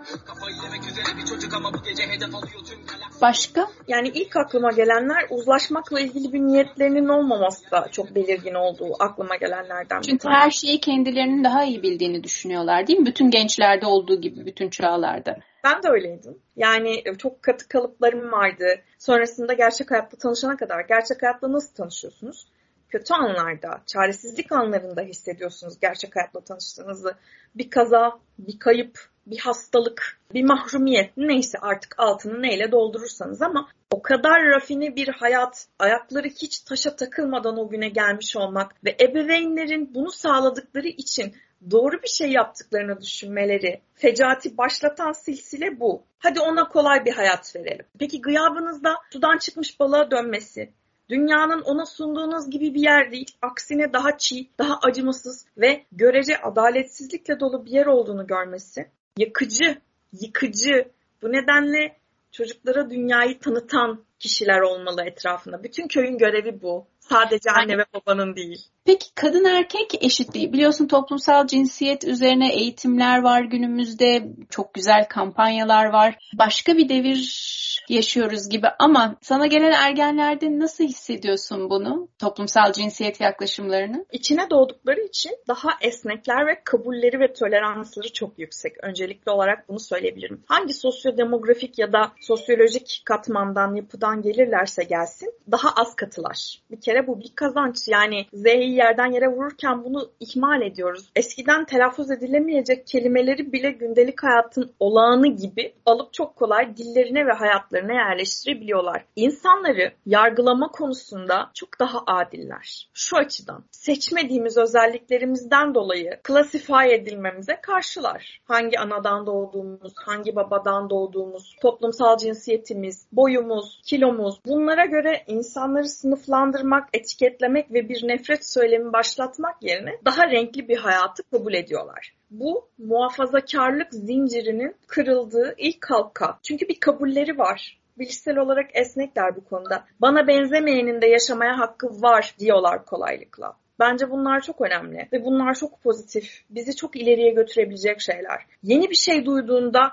Başka? 3.21 3.69
Yani 3.88 4.09
ilk 4.09 4.37
aklıma 4.37 4.71
gelenler 4.73 5.27
uzlaşmakla 5.31 6.01
ilgili 6.01 6.33
bir 6.33 6.41
niyetlerinin 6.41 7.09
olmaması 7.09 7.71
da 7.71 7.88
çok 7.93 8.14
belirgin 8.14 8.55
olduğu 8.55 8.95
aklıma 8.99 9.37
gelenlerden 9.37 10.01
Çünkü 10.01 10.29
bir 10.29 10.35
her 10.35 10.51
şeyi 10.51 10.81
kendilerinin 10.81 11.45
daha 11.45 11.64
iyi 11.64 11.83
bildiğini 11.83 12.25
düşünüyorlar 12.25 12.87
değil 12.87 12.99
mi? 12.99 13.07
Bütün 13.07 13.31
gençlerde 13.31 13.87
olduğu 13.87 14.21
gibi 14.21 14.47
bütün 14.47 14.71
çağlarda. 14.71 15.37
Ben 15.64 15.83
de 15.83 15.88
öyleydim. 15.88 16.38
Yani 16.57 17.03
e, 17.05 17.14
çok 17.14 17.42
katı 17.42 17.68
kalıplarım 17.68 18.33
vardı. 18.33 18.66
Sonrasında 18.99 19.53
gerçek 19.53 19.90
hayatta 19.90 20.16
tanışana 20.16 20.57
kadar 20.57 20.81
gerçek 20.81 21.23
hayatta 21.23 21.53
nasıl 21.53 21.75
tanışıyorsunuz? 21.75 22.47
Kötü 22.88 23.14
anlarda, 23.14 23.83
çaresizlik 23.87 24.53
anlarında 24.53 25.03
hissediyorsunuz 25.03 25.81
gerçek 25.81 26.16
hayatla 26.16 26.40
tanıştığınızı. 26.40 27.14
Bir 27.55 27.71
kaza, 27.71 28.18
bir 28.38 28.59
kayıp, 28.59 28.99
bir 29.27 29.38
hastalık, 29.38 30.18
bir 30.35 30.44
mahrumiyet 30.44 31.16
neyse 31.16 31.59
artık 31.59 31.94
altını 31.99 32.42
neyle 32.42 32.73
doldurursanız 32.73 33.42
ama 33.42 33.68
o 33.90 34.03
kadar 34.03 34.44
rafine 34.44 34.97
bir 34.97 35.09
hayat, 35.09 35.66
ayakları 35.79 36.29
hiç 36.29 36.59
taşa 36.59 36.97
takılmadan 36.97 37.59
o 37.59 37.68
güne 37.68 37.88
gelmiş 37.88 38.37
olmak 38.37 38.85
ve 38.85 38.97
ebeveynlerin 39.01 39.94
bunu 39.94 40.11
sağladıkları 40.11 40.88
için 40.88 41.35
doğru 41.71 42.03
bir 42.03 42.09
şey 42.09 42.31
yaptıklarını 42.31 43.01
düşünmeleri, 43.01 43.81
fecati 43.94 44.59
başlatan 44.59 45.12
silsile 45.12 45.81
bu. 45.81 46.03
Hadi 46.18 46.40
ona 46.40 46.68
kolay 46.68 47.05
bir 47.05 47.12
hayat 47.12 47.57
verelim. 47.57 47.87
Peki 47.99 48.21
gıyabınızda 48.21 48.94
sudan 49.12 49.38
çıkmış 49.38 49.81
balığa 49.81 50.11
dönmesi, 50.11 50.73
dünyanın 51.09 51.61
ona 51.61 51.87
sunduğunuz 51.87 52.51
gibi 52.51 52.75
bir 52.75 52.81
yer 52.81 53.12
değil, 53.12 53.37
aksine 53.42 53.92
daha 53.92 54.18
çiğ, 54.18 54.49
daha 54.59 54.79
acımasız 54.83 55.47
ve 55.57 55.85
görece 55.92 56.38
adaletsizlikle 56.38 57.40
dolu 57.40 57.64
bir 57.64 57.71
yer 57.71 57.87
olduğunu 57.87 58.27
görmesi, 58.27 58.90
yakıcı, 59.18 59.79
yıkıcı, 60.21 60.90
bu 61.23 61.33
nedenle 61.33 61.97
çocuklara 62.33 62.90
dünyayı 62.90 63.38
tanıtan 63.38 64.05
kişiler 64.18 64.61
olmalı 64.61 65.05
etrafında. 65.05 65.62
Bütün 65.62 65.88
köyün 65.88 66.18
görevi 66.18 66.62
bu. 66.62 66.87
Sadece 67.01 67.51
anne 67.51 67.79
ve 67.79 67.85
babanın 67.94 68.37
değil. 68.37 68.66
Peki 68.88 69.14
kadın 69.14 69.44
erkek 69.44 70.05
eşitliği 70.05 70.53
biliyorsun 70.53 70.87
toplumsal 70.87 71.46
cinsiyet 71.46 72.05
üzerine 72.05 72.53
eğitimler 72.53 73.22
var 73.22 73.42
günümüzde 73.42 74.29
çok 74.51 74.74
güzel 74.74 75.09
kampanyalar 75.09 75.85
var. 75.85 76.18
Başka 76.38 76.77
bir 76.77 76.88
devir 76.88 77.48
yaşıyoruz 77.88 78.48
gibi 78.48 78.66
ama 78.79 79.16
sana 79.20 79.46
gelen 79.46 79.72
ergenlerde 79.72 80.59
nasıl 80.59 80.85
hissediyorsun 80.85 81.70
bunu? 81.70 82.09
Toplumsal 82.18 82.72
cinsiyet 82.72 83.20
yaklaşımlarını? 83.20 84.07
İçine 84.12 84.51
doğdukları 84.51 85.01
için 85.01 85.33
daha 85.48 85.70
esnekler 85.81 86.46
ve 86.46 86.62
kabulleri 86.64 87.20
ve 87.20 87.33
toleransları 87.33 88.12
çok 88.12 88.38
yüksek. 88.38 88.85
Öncelikli 88.85 89.31
olarak 89.31 89.68
bunu 89.68 89.81
söyleyebilirim. 89.81 90.44
Hangi 90.46 90.74
sosyodemografik 90.74 91.79
ya 91.79 91.92
da 91.92 92.12
sosyolojik 92.20 93.03
katmandan, 93.05 93.74
yapıdan 93.74 94.22
gelirlerse 94.22 94.85
gelsin 94.85 95.35
daha 95.51 95.68
az 95.77 95.96
katılar. 95.96 96.62
Bir 96.70 96.81
kere 96.81 97.07
bu 97.07 97.20
bir 97.20 97.33
kazanç. 97.35 97.77
Yani 97.88 98.27
Z'yi 98.33 98.78
yerden 98.79 99.12
yere 99.12 99.29
vururken 99.29 99.85
bunu 99.85 100.11
ihmal 100.21 100.62
ediyoruz. 100.62 101.11
Eskiden 101.17 101.64
telaffuz 101.64 102.11
edilemeyecek 102.11 102.87
kelimeleri 102.87 103.53
bile 103.53 103.71
gündelik 103.71 104.23
hayatın 104.23 104.73
olağanı 104.81 105.27
gibi 105.27 105.75
alıp 105.87 106.12
çok 106.12 106.37
kolay 106.37 106.77
dillerine 106.77 107.27
ve 107.27 107.33
hayatlarına 107.33 107.93
yerleştirebiliyorlar. 107.93 109.05
İnsanları 109.17 109.93
yargılama 110.07 110.69
konusunda 110.69 111.51
çok 111.55 111.81
daha 111.81 111.99
adiller. 112.07 112.88
Şu 112.95 113.17
açıdan 113.17 113.64
seçmediğimiz 113.71 114.57
özelliklerimizden 114.57 115.75
dolayı 115.75 116.21
klasify 116.23 116.95
edilmemize 116.95 117.59
karşılar. 117.62 118.41
Hangi 118.45 118.79
anadan 118.79 119.27
doğduğumuz, 119.27 119.93
hangi 119.97 120.37
babadan 120.37 120.91
doğduğumuz, 120.91 121.57
toplumsal 121.62 122.17
cinsiyetimiz, 122.19 123.07
boyumuz, 123.12 123.83
kilomuz 123.87 124.41
bunlara 124.47 124.85
göre 124.85 125.25
insanları 125.27 125.88
sınıflandırmak, 125.88 126.88
etiketlemek 126.93 127.73
ve 127.73 127.88
bir 127.88 128.09
nefret 128.09 128.47
söylemi 128.61 128.92
başlatmak 128.92 129.62
yerine 129.62 129.92
daha 130.05 130.31
renkli 130.31 130.68
bir 130.68 130.77
hayatı 130.77 131.23
kabul 131.31 131.55
ediyorlar. 131.55 132.14
Bu 132.31 132.68
muhafazakarlık 132.79 133.94
zincirinin 133.94 134.77
kırıldığı 134.87 135.55
ilk 135.59 135.90
halka. 135.90 136.38
Çünkü 136.42 136.68
bir 136.68 136.81
kabulleri 136.81 137.38
var 137.38 137.79
bilişsel 137.99 138.38
olarak 138.38 138.71
esnekler 138.75 139.37
bu 139.37 139.44
konuda. 139.44 139.85
Bana 140.01 140.27
benzemeyenin 140.27 141.03
de 141.03 141.07
yaşamaya 141.07 141.59
hakkı 141.59 142.03
var 142.03 142.35
diyorlar 142.38 142.85
kolaylıkla. 142.85 143.57
Bence 143.79 144.11
bunlar 144.11 144.40
çok 144.40 144.61
önemli 144.61 145.09
ve 145.12 145.25
bunlar 145.25 145.55
çok 145.55 145.83
pozitif. 145.83 146.42
Bizi 146.51 146.77
çok 146.77 146.97
ileriye 146.97 147.31
götürebilecek 147.31 148.01
şeyler. 148.01 148.47
Yeni 148.62 148.90
bir 148.90 148.94
şey 148.94 149.27
duyduğunda 149.27 149.90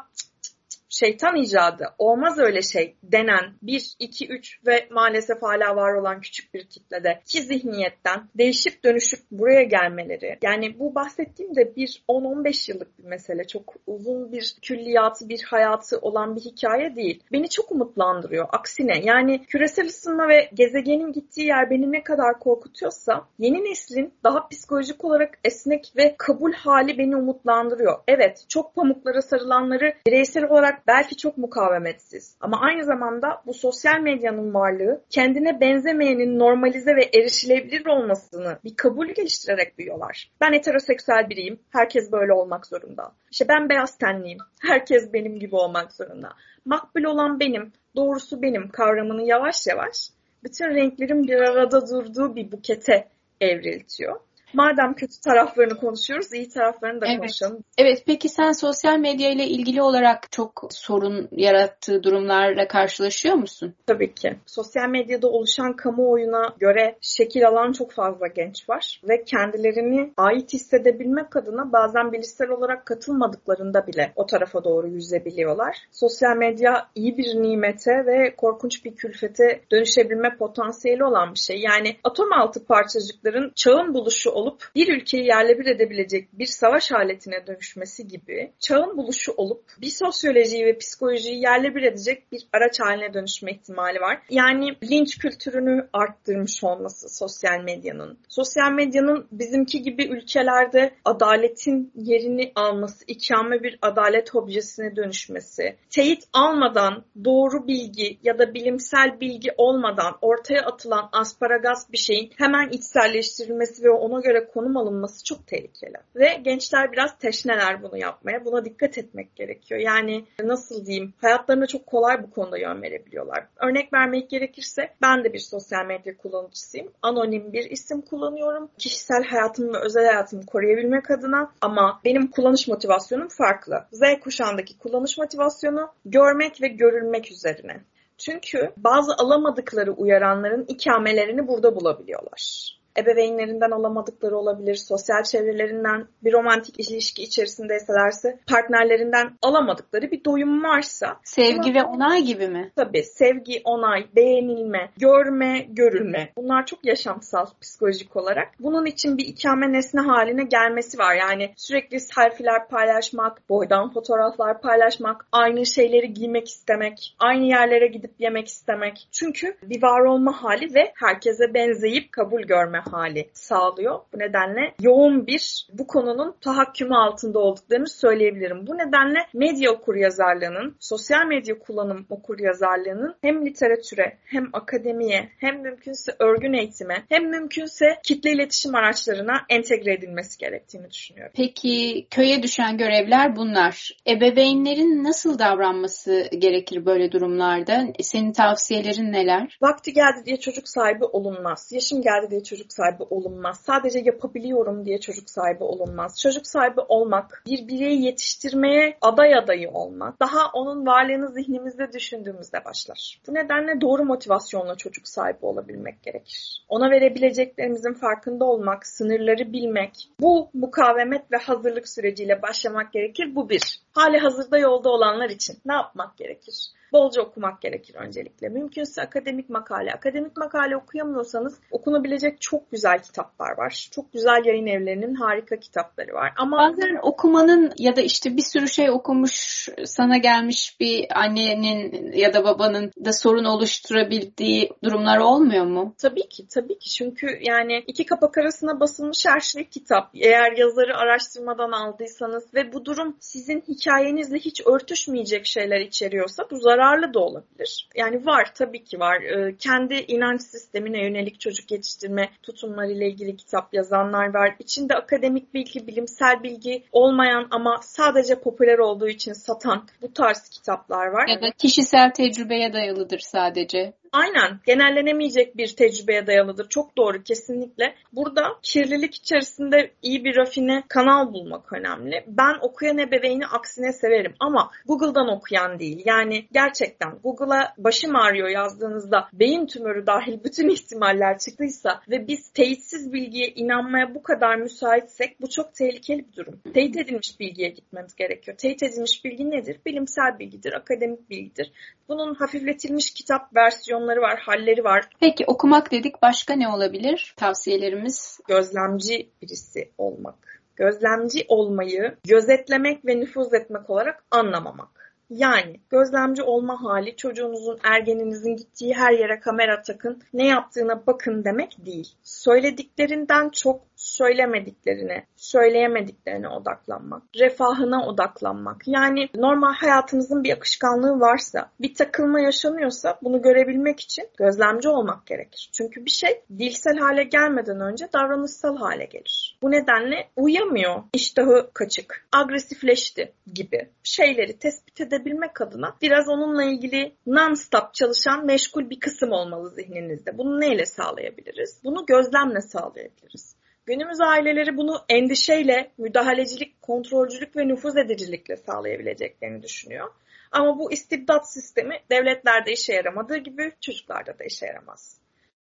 şeytan 1.00 1.36
icadı 1.36 1.86
olmaz 1.98 2.40
öyle 2.40 2.62
şey 2.62 2.96
denen 3.04 3.54
1, 3.62 3.96
2, 4.00 4.28
3 4.28 4.60
ve 4.66 4.88
maalesef 4.92 5.42
hala 5.42 5.76
var 5.76 5.94
olan 5.94 6.22
küçük 6.22 6.54
bir 6.54 6.64
kitlede 6.64 7.22
ki 7.26 7.42
zihniyetten 7.42 8.30
değişip 8.38 8.84
dönüşüp 8.84 9.20
buraya 9.32 9.64
gelmeleri. 9.64 10.38
Yani 10.42 10.80
bu 10.80 10.96
bahsettiğim 10.96 11.56
de 11.56 11.76
bir 11.76 12.04
10-15 12.10 12.72
yıllık 12.72 13.00
bir 13.00 13.04
mesele. 13.04 13.48
Çok 13.48 13.74
uzun 13.88 14.32
bir 14.32 14.56
külliyatı, 14.62 15.30
bir 15.30 15.44
hayatı 15.44 15.98
olan 15.98 16.36
bir 16.36 16.42
hikaye 16.42 16.96
değil. 16.96 17.24
Beni 17.32 17.50
çok 17.50 17.72
umutlandırıyor. 17.72 18.48
Aksine 18.52 19.02
yani 19.04 19.46
küresel 19.46 19.86
ısınma 19.86 20.28
ve 20.28 20.50
gezegenin 20.54 21.12
gittiği 21.12 21.48
yer 21.48 21.70
beni 21.70 21.92
ne 21.92 22.04
kadar 22.04 22.40
korkutuyorsa 22.40 23.28
yeni 23.40 23.64
neslin 23.64 24.14
daha 24.24 24.48
psikolojik 24.48 25.06
olarak 25.06 25.40
esnek 25.44 25.94
ve 25.98 26.16
kabul 26.18 26.54
hali 26.54 26.98
beni 26.98 27.16
umutlandırıyor. 27.16 28.00
Evet 28.08 28.46
çok 28.50 28.76
pamuklara 28.76 29.22
sarılanları 29.22 29.94
bireysel 30.08 30.44
olarak 30.44 30.85
belki 30.88 31.18
çok 31.18 31.38
mukavemetsiz 31.38 32.38
ama 32.40 32.62
aynı 32.62 32.86
zamanda 32.86 33.42
bu 33.46 33.54
sosyal 33.54 34.00
medyanın 34.00 34.54
varlığı 34.54 35.04
kendine 35.10 35.62
benzemeyenin 35.62 36.40
normalize 36.40 36.96
ve 36.96 37.10
erişilebilir 37.14 37.86
olmasını 37.86 38.60
bir 38.64 38.76
kabul 38.76 39.08
geliştirerek 39.08 39.78
büyüyorlar. 39.78 40.32
Ben 40.42 40.54
heteroseksüel 40.54 41.30
biriyim. 41.30 41.60
Herkes 41.70 42.12
böyle 42.12 42.34
olmak 42.34 42.68
zorunda. 42.68 43.12
İşte 43.32 43.48
ben 43.48 43.70
beyaz 43.70 43.98
tenliyim. 43.98 44.40
Herkes 44.62 45.14
benim 45.14 45.40
gibi 45.40 45.56
olmak 45.56 45.94
zorunda. 45.94 46.30
Makbul 46.66 47.04
olan 47.04 47.40
benim, 47.40 47.74
doğrusu 47.96 48.42
benim 48.42 48.70
kavramını 48.70 49.24
yavaş 49.24 49.68
yavaş 49.68 50.10
bütün 50.44 50.66
renklerin 50.66 51.24
bir 51.24 51.36
arada 51.36 51.88
durduğu 51.88 52.36
bir 52.36 52.52
bukete 52.52 53.08
evriltiyor 53.42 54.20
madem 54.56 54.94
kötü 54.94 55.20
taraflarını 55.22 55.78
konuşuyoruz, 55.78 56.34
iyi 56.34 56.50
taraflarını 56.50 57.02
da 57.02 57.06
evet. 57.08 57.20
konuşalım. 57.20 57.64
Evet, 57.78 58.04
peki 58.06 58.30
sen 58.30 58.52
sosyal 58.52 59.00
medya 59.00 59.32
ile 59.32 59.48
ilgili 59.48 59.82
olarak 59.82 60.32
çok 60.32 60.68
sorun 60.70 61.28
yarattığı 61.32 62.04
durumlarla 62.04 62.68
karşılaşıyor 62.68 63.36
musun? 63.36 63.74
Tabii 63.88 64.14
ki. 64.14 64.36
Sosyal 64.46 64.90
medyada 64.90 65.28
oluşan 65.28 65.74
kamuoyuna 65.74 66.56
göre 66.60 66.98
şekil 67.02 67.48
alan 67.48 67.72
çok 67.72 67.92
fazla 67.92 68.28
genç 68.28 68.70
var 68.70 69.02
ve 69.10 69.24
kendilerini 69.24 70.14
ait 70.18 70.54
hissedebilmek 70.54 71.36
adına 71.36 71.72
bazen 71.72 72.12
bilişsel 72.12 72.50
olarak 72.50 72.86
katılmadıklarında 72.86 73.88
bile 73.88 74.12
o 74.16 74.26
tarafa 74.26 74.64
doğru 74.64 74.88
yüzebiliyorlar. 74.88 75.78
Sosyal 75.92 76.38
medya 76.38 76.88
iyi 76.96 77.18
bir 77.18 77.42
nimete 77.42 78.06
ve 78.06 78.36
korkunç 78.36 78.86
bir 78.86 78.96
külfete 78.96 79.62
dönüşebilme 79.72 80.38
potansiyeli 80.38 81.04
olan 81.04 81.34
bir 81.34 81.40
şey. 81.40 81.60
Yani 81.60 81.96
atom 82.04 82.34
altı 82.34 82.66
parçacıkların 82.66 83.52
çağın 83.56 83.94
buluşu 83.94 84.32
olup 84.46 84.72
bir 84.76 84.88
ülkeyi 84.88 85.26
yerle 85.26 85.60
bir 85.60 85.66
edebilecek 85.66 86.28
bir 86.34 86.46
savaş 86.46 86.92
aletine 86.92 87.48
dönüşmesi 87.48 88.08
gibi 88.08 88.52
çağın 88.60 88.98
buluşu 88.98 89.32
olup 89.38 89.64
bir 89.82 89.90
sosyolojiyi 89.90 90.66
ve 90.66 90.78
psikolojiyi 90.78 91.42
yerle 91.42 91.76
bir 91.76 91.84
edecek 91.84 92.32
bir 92.32 92.48
araç 92.54 92.80
haline 92.80 93.14
dönüşme 93.14 93.52
ihtimali 93.52 94.00
var. 94.02 94.22
Yani 94.30 94.76
linç 94.84 95.18
kültürünü 95.18 95.90
arttırmış 95.94 96.64
olması 96.64 97.18
sosyal 97.18 97.64
medyanın. 97.64 98.20
Sosyal 98.30 98.72
medyanın 98.72 99.28
bizimki 99.32 99.82
gibi 99.82 100.06
ülkelerde 100.06 100.92
adaletin 101.06 101.92
yerini 101.96 102.52
alması, 102.56 103.06
ikame 103.08 103.64
bir 103.64 103.80
adalet 103.82 104.36
objesine 104.36 104.96
dönüşmesi, 104.96 105.76
teyit 105.90 106.24
almadan 106.34 107.04
doğru 107.26 107.68
bilgi 107.68 108.20
ya 108.24 108.40
da 108.40 108.54
bilimsel 108.54 109.20
bilgi 109.20 109.52
olmadan 109.58 110.18
ortaya 110.22 110.62
atılan 110.62 111.10
asparagas 111.12 111.92
bir 111.92 111.98
şeyin 111.98 112.32
hemen 112.38 112.70
içselleştirilmesi 112.70 113.84
ve 113.84 113.90
ona 113.90 114.22
göre 114.22 114.35
konum 114.44 114.78
alınması 114.78 115.24
çok 115.24 115.48
tehlikeli. 115.48 115.98
Ve 116.16 116.34
gençler 116.42 116.92
biraz 116.92 117.18
teşneler 117.18 117.84
bunu 117.84 117.98
yapmaya. 117.98 118.46
Buna 118.46 118.66
dikkat 118.66 118.98
etmek 118.98 119.36
gerekiyor. 119.36 119.82
Yani 119.82 120.26
nasıl 120.44 120.86
diyeyim 120.86 121.14
hayatlarına 121.22 121.68
çok 121.68 121.88
kolay 121.88 122.24
bu 122.24 122.32
konuda 122.32 122.58
yön 122.58 122.82
verebiliyorlar. 122.82 123.48
Örnek 123.56 123.94
vermek 123.94 124.30
gerekirse 124.30 124.94
ben 125.02 125.24
de 125.24 125.34
bir 125.34 125.40
sosyal 125.40 125.86
medya 125.86 126.18
kullanıcısıyım. 126.18 126.92
Anonim 127.02 127.54
bir 127.54 127.72
isim 127.72 128.02
kullanıyorum. 128.02 128.70
Kişisel 128.78 129.24
hayatımı 129.24 129.74
ve 129.74 129.80
özel 129.80 130.06
hayatımı 130.06 130.46
koruyabilmek 130.46 131.12
adına 131.12 131.52
ama 131.62 132.02
benim 132.06 132.32
kullanış 132.32 132.68
motivasyonum 132.68 133.28
farklı. 133.28 133.86
Z 133.92 134.02
kuşağındaki 134.24 134.78
kullanış 134.78 135.18
motivasyonu 135.18 135.92
görmek 136.06 136.62
ve 136.62 136.68
görülmek 136.68 137.32
üzerine. 137.32 137.82
Çünkü 138.18 138.72
bazı 138.78 139.14
alamadıkları 139.16 139.92
uyaranların 139.92 140.66
ikamelerini 140.68 141.48
burada 141.48 141.76
bulabiliyorlar 141.76 142.76
ebeveynlerinden 142.98 143.72
alamadıkları 143.72 144.38
olabilir, 144.38 144.76
sosyal 144.76 145.24
çevrelerinden 145.24 146.08
bir 146.24 146.34
romantik 146.34 146.80
ilişki 146.80 147.24
içerisindeyselerse 147.24 148.40
partnerlerinden 148.48 149.38
alamadıkları 149.42 150.12
bir 150.12 150.26
doyum 150.26 150.64
varsa. 150.64 151.20
Sevgi 151.24 151.74
ve 151.74 151.84
onay 151.84 152.24
gibi 152.24 152.48
mi? 152.48 152.72
Tabii 152.76 153.04
sevgi, 153.04 153.62
onay, 153.64 154.06
beğenilme, 154.16 154.90
görme, 154.98 155.66
görülme. 155.70 156.30
Bunlar 156.38 156.66
çok 156.66 156.86
yaşamsal 156.86 157.46
psikolojik 157.62 158.16
olarak. 158.16 158.48
Bunun 158.60 158.86
için 158.86 159.18
bir 159.18 159.26
ikame 159.26 159.72
nesne 159.74 160.02
haline 160.02 160.44
gelmesi 160.44 160.98
var. 160.98 161.16
Yani 161.16 161.54
sürekli 161.58 162.00
selfiler 162.00 162.68
paylaşmak, 162.68 163.50
boydan 163.50 163.94
fotoğraflar 163.94 164.62
paylaşmak, 164.62 165.28
aynı 165.32 165.66
şeyleri 165.66 166.14
giymek 166.14 166.48
istemek, 166.48 167.16
aynı 167.20 167.44
yerlere 167.46 167.88
gidip 167.88 168.12
yemek 168.20 168.48
istemek. 168.48 169.08
Çünkü 169.12 169.58
bir 169.64 169.82
var 169.82 170.02
olma 170.02 170.44
hali 170.44 170.76
ve 170.76 170.92
herkese 170.96 171.54
benzeyip 171.54 172.12
kabul 172.12 172.42
görme 172.42 172.85
hali 172.92 173.30
sağlıyor. 173.34 174.00
Bu 174.14 174.20
nedenle 174.20 174.74
yoğun 174.82 175.28
bir 175.28 175.68
bu 175.74 175.88
konunun 175.88 176.36
tahakkümü 176.42 176.96
altında 176.96 177.40
olduklarını 177.40 177.90
söyleyebilirim. 177.90 178.68
Bu 178.68 178.78
nedenle 178.78 179.20
medya 179.34 179.72
okur 179.72 179.96
yazarlığının, 179.96 180.76
sosyal 180.80 181.26
medya 181.26 181.60
kullanım 181.60 182.06
okur 182.10 182.40
yazarlığının 182.40 183.16
hem 183.22 183.46
literatüre 183.46 184.18
hem 184.26 184.50
akademiye 184.54 185.30
hem 185.40 185.62
mümkünse 185.62 186.16
örgün 186.20 186.54
eğitime 186.54 187.04
hem 187.10 187.30
mümkünse 187.30 187.86
kitle 188.04 188.32
iletişim 188.32 188.76
araçlarına 188.76 189.34
entegre 189.50 189.94
edilmesi 189.94 190.38
gerektiğini 190.38 190.90
düşünüyorum. 190.92 191.34
Peki 191.36 192.08
köye 192.12 192.44
düşen 192.44 192.78
görevler 192.78 193.36
bunlar. 193.36 193.92
Ebeveynlerin 194.08 195.04
nasıl 195.04 195.40
davranması 195.40 196.30
gerekir 196.40 196.86
böyle 196.86 197.12
durumlarda? 197.12 197.84
Senin 198.02 198.32
tavsiyelerin 198.32 199.12
neler? 199.12 199.58
Vakti 199.62 199.94
geldi 199.94 200.26
diye 200.26 200.38
çocuk 200.38 200.70
sahibi 200.70 201.06
olunmaz. 201.06 201.72
Yaşım 201.72 202.02
geldi 202.02 202.32
diye 202.32 202.44
çocuk 202.44 202.74
sahibi 202.76 203.04
olunmaz. 203.10 203.62
Sadece 203.66 204.00
yapabiliyorum 204.00 204.86
diye 204.86 205.00
çocuk 205.00 205.30
sahibi 205.30 205.64
olunmaz. 205.64 206.22
Çocuk 206.22 206.48
sahibi 206.48 206.82
olmak, 206.82 207.44
bir 207.48 207.68
bireyi 207.68 208.06
yetiştirmeye 208.06 208.98
aday 209.02 209.36
adayı 209.36 209.70
olmak, 209.70 210.20
daha 210.20 210.52
onun 210.54 210.86
varlığını 210.86 211.30
zihnimizde 211.30 211.94
düşündüğümüzde 211.94 212.66
başlar. 212.66 213.22
Bu 213.28 213.34
nedenle 213.34 213.82
doğru 213.82 214.04
motivasyonla 214.04 214.76
çocuk 214.76 215.08
sahibi 215.08 215.46
olabilmek 215.46 216.04
gerekir. 216.04 216.66
Ona 216.70 216.92
verebileceklerimizin 216.92 217.94
farkında 217.94 218.46
olmak, 218.46 218.88
sınırları 218.88 219.54
bilmek, 219.54 220.10
bu 220.20 220.50
mukavemet 220.54 221.32
ve 221.32 221.38
hazırlık 221.38 221.90
süreciyle 221.90 222.42
başlamak 222.42 222.94
gerekir. 222.94 223.36
Bu 223.36 223.50
bir. 223.50 223.80
Hali 223.92 224.18
hazırda 224.18 224.58
yolda 224.58 224.90
olanlar 224.90 225.30
için 225.30 225.58
ne 225.66 225.74
yapmak 225.74 226.18
gerekir? 226.18 226.72
Bolca 226.96 227.22
okumak 227.22 227.62
gerekir 227.62 227.96
öncelikle. 227.96 228.50
Mümkünse 228.50 229.02
akademik 229.02 229.50
makale. 229.50 229.92
Akademik 229.92 230.38
makale 230.38 230.78
okuyamıyorsanız 230.78 231.60
okunabilecek 231.72 232.42
çok 232.42 232.72
güzel 232.72 233.00
kitaplar 233.00 233.58
var. 233.58 233.90
Çok 233.92 234.14
güzel 234.14 234.46
yayın 234.46 234.68
evlerinin 234.68 235.16
harika 235.16 235.60
kitapları 235.60 236.14
var. 236.14 236.34
Ama 236.38 236.58
bazen 236.58 237.00
okumanın 237.02 237.72
ya 237.78 237.96
da 237.96 238.02
işte 238.02 238.38
bir 238.38 238.42
sürü 238.42 238.68
şey 238.68 238.90
okumuş 238.90 239.68
sana 239.86 240.18
gelmiş 240.18 240.78
bir 240.80 241.20
annenin 241.20 242.12
ya 242.12 242.34
da 242.34 242.44
babanın 242.44 242.92
da 243.06 243.14
sorun 243.14 243.46
oluşturabildiği 243.46 244.70
durumlar 244.84 245.18
olmuyor 245.18 245.66
mu? 245.66 245.96
Tabii 245.98 246.30
ki, 246.30 246.48
tabii 246.48 246.80
ki. 246.80 246.90
Çünkü 246.90 247.40
yani 247.42 247.84
iki 247.88 248.06
kapak 248.06 248.38
arasına 248.38 248.80
basılmış 248.80 249.26
her 249.28 249.40
şey 249.40 249.64
kitap. 249.70 250.10
Eğer 250.14 250.52
yazarı 250.58 250.98
araştırmadan 250.98 251.72
aldıysanız 251.72 252.54
ve 252.54 252.74
bu 252.74 252.86
durum 252.86 253.18
sizin 253.20 253.64
hikayenizle 253.68 254.38
hiç 254.38 254.62
örtüşmeyecek 254.68 255.46
şeyler 255.46 255.82
içeriyorsa 255.82 256.44
bu 256.52 256.60
zararlı 256.86 257.14
da 257.14 257.20
olabilir. 257.20 257.90
Yani 257.96 258.26
var, 258.26 258.52
tabii 258.56 258.84
ki 258.84 259.00
var. 259.00 259.22
Ee, 259.22 259.58
kendi 259.58 259.94
inanç 259.94 260.42
sistemine 260.42 261.04
yönelik 261.04 261.40
çocuk 261.40 261.72
yetiştirme 261.72 262.30
tutumlarıyla 262.44 263.08
ilgili 263.08 263.38
kitap 263.38 263.74
yazanlar 263.74 264.34
var. 264.34 264.56
İçinde 264.60 264.96
akademik 264.96 265.54
bilgi, 265.54 265.88
bilimsel 265.88 266.44
bilgi 266.44 266.84
olmayan 266.92 267.48
ama 267.52 267.80
sadece 267.82 268.36
popüler 268.36 268.78
olduğu 268.78 269.08
için 269.08 269.34
satan 269.34 269.88
bu 270.02 270.14
tarz 270.14 270.50
kitaplar 270.50 271.08
var. 271.08 271.28
Ya 271.28 271.42
da 271.42 271.52
kişisel 271.52 272.12
tecrübeye 272.12 272.74
dayalıdır 272.74 273.20
sadece. 273.20 273.94
Aynen. 274.16 274.60
Genellenemeyecek 274.66 275.58
bir 275.58 275.76
tecrübeye 275.76 276.28
dayalıdır. 276.28 276.70
Çok 276.70 276.98
doğru 276.98 277.24
kesinlikle. 277.24 277.96
Burada 278.14 278.48
kirlilik 278.62 279.16
içerisinde 279.16 279.92
iyi 280.02 280.24
bir 280.24 280.36
rafine 280.36 280.84
kanal 280.88 281.34
bulmak 281.34 281.74
önemli. 281.74 282.24
Ben 282.28 282.56
okuyan 282.62 282.98
ebeveyni 282.98 283.48
aksine 283.48 283.94
severim 283.94 284.34
ama 284.40 284.72
Google'dan 284.86 285.28
okuyan 285.28 285.80
değil. 285.80 286.02
Yani 286.06 286.46
gerçekten 286.52 287.20
Google'a 287.24 287.74
başım 287.78 288.16
ağrıyor 288.16 288.50
yazdığınızda 288.50 289.30
beyin 289.34 289.66
tümörü 289.66 290.08
dahil 290.08 290.44
bütün 290.44 290.70
ihtimaller 290.70 291.38
çıktıysa 291.38 292.02
ve 292.10 292.28
biz 292.28 292.50
teyitsiz 292.50 293.14
bilgiye 293.14 293.48
inanmaya 293.48 294.16
bu 294.16 294.24
kadar 294.24 294.56
müsaitsek 294.56 295.42
bu 295.42 295.50
çok 295.50 295.76
tehlikeli 295.76 296.26
bir 296.28 296.36
durum. 296.36 296.60
Teyit 296.74 296.98
edilmiş 296.98 297.40
bilgiye 297.40 297.70
gitmemiz 297.70 298.16
gerekiyor. 298.16 298.58
Teyit 298.58 298.84
edilmiş 298.84 299.26
bilgi 299.26 299.52
nedir? 299.52 299.80
Bilimsel 299.86 300.40
bilgidir, 300.40 300.74
akademik 300.74 301.30
bilgidir. 301.30 301.72
Bunun 302.10 302.36
hafifletilmiş 302.36 303.14
kitap 303.14 303.56
versiyonları 304.06 304.22
var, 304.22 304.40
halleri 304.40 304.84
var. 304.84 305.10
Peki 305.20 305.46
okumak 305.48 305.92
dedik 305.92 306.22
başka 306.22 306.54
ne 306.54 306.68
olabilir 306.68 307.34
tavsiyelerimiz? 307.38 308.40
Gözlemci 308.48 309.30
birisi 309.42 309.92
olmak. 309.98 310.62
Gözlemci 310.76 311.46
olmayı 311.48 312.16
gözetlemek 312.28 313.06
ve 313.06 313.20
nüfuz 313.20 313.54
etmek 313.54 313.90
olarak 313.90 314.24
anlamamak. 314.32 315.16
Yani 315.30 315.80
gözlemci 315.90 316.44
olma 316.44 316.84
hali 316.84 317.16
çocuğunuzun, 317.16 317.80
ergeninizin 317.84 318.56
gittiği 318.56 318.94
her 318.94 319.12
yere 319.12 319.40
kamera 319.40 319.82
takın, 319.82 320.22
ne 320.34 320.48
yaptığına 320.48 321.08
bakın 321.08 321.44
demek 321.44 321.86
değil. 321.86 322.14
Söylediklerinden 322.24 323.50
çok 323.50 323.82
söylemediklerine, 324.18 325.26
söyleyemediklerine 325.36 326.50
odaklanmak, 326.50 327.24
refahına 327.40 328.08
odaklanmak. 328.08 328.88
Yani 328.88 329.30
normal 329.36 329.74
hayatınızın 329.74 330.44
bir 330.44 330.54
akışkanlığı 330.54 331.20
varsa, 331.20 331.72
bir 331.82 331.94
takılma 331.94 332.40
yaşanıyorsa 332.40 333.20
bunu 333.24 333.42
görebilmek 333.42 334.00
için 334.00 334.28
gözlemci 334.38 334.90
olmak 334.90 335.26
gerekir. 335.26 335.70
Çünkü 335.74 336.06
bir 336.06 336.12
şey 336.12 336.42
dilsel 336.60 336.98
hale 336.98 337.24
gelmeden 337.24 337.80
önce 337.80 338.10
davranışsal 338.14 338.78
hale 338.78 339.06
gelir. 339.06 339.58
Bu 339.62 339.72
nedenle 339.72 340.30
uyamıyor, 340.36 341.04
iştahı 341.14 341.70
kaçık, 341.74 342.28
agresifleşti 342.32 343.34
gibi 343.54 343.90
şeyleri 344.04 344.60
tespit 344.60 345.02
edebilmek 345.02 345.62
adına 345.62 345.96
biraz 346.02 346.30
onunla 346.30 346.64
ilgili 346.64 347.16
non-stop 347.28 347.94
çalışan 347.94 348.46
meşgul 348.46 348.90
bir 348.90 349.00
kısım 349.00 349.32
olmalı 349.32 349.70
zihninizde. 349.70 350.38
Bunu 350.38 350.60
neyle 350.60 350.86
sağlayabiliriz? 350.86 351.82
Bunu 351.84 352.06
gözlemle 352.06 352.62
sağlayabiliriz. 352.62 353.56
Günümüz 353.86 354.22
aileleri 354.22 354.78
bunu 354.78 355.06
endişeyle, 355.10 355.92
müdahalecilik, 355.98 356.82
kontrolcülük 356.82 357.56
ve 357.56 357.68
nüfuz 357.68 357.98
edicilikle 357.98 358.58
sağlayabileceklerini 358.58 359.64
düşünüyor. 359.64 360.12
Ama 360.52 360.80
bu 360.80 360.92
istibdat 360.92 361.54
sistemi 361.54 362.00
devletlerde 362.12 362.72
işe 362.72 362.94
yaramadığı 362.94 363.38
gibi 363.38 363.72
çocuklarda 363.82 364.40
da 364.40 364.44
işe 364.44 364.66
yaramaz. 364.66 365.20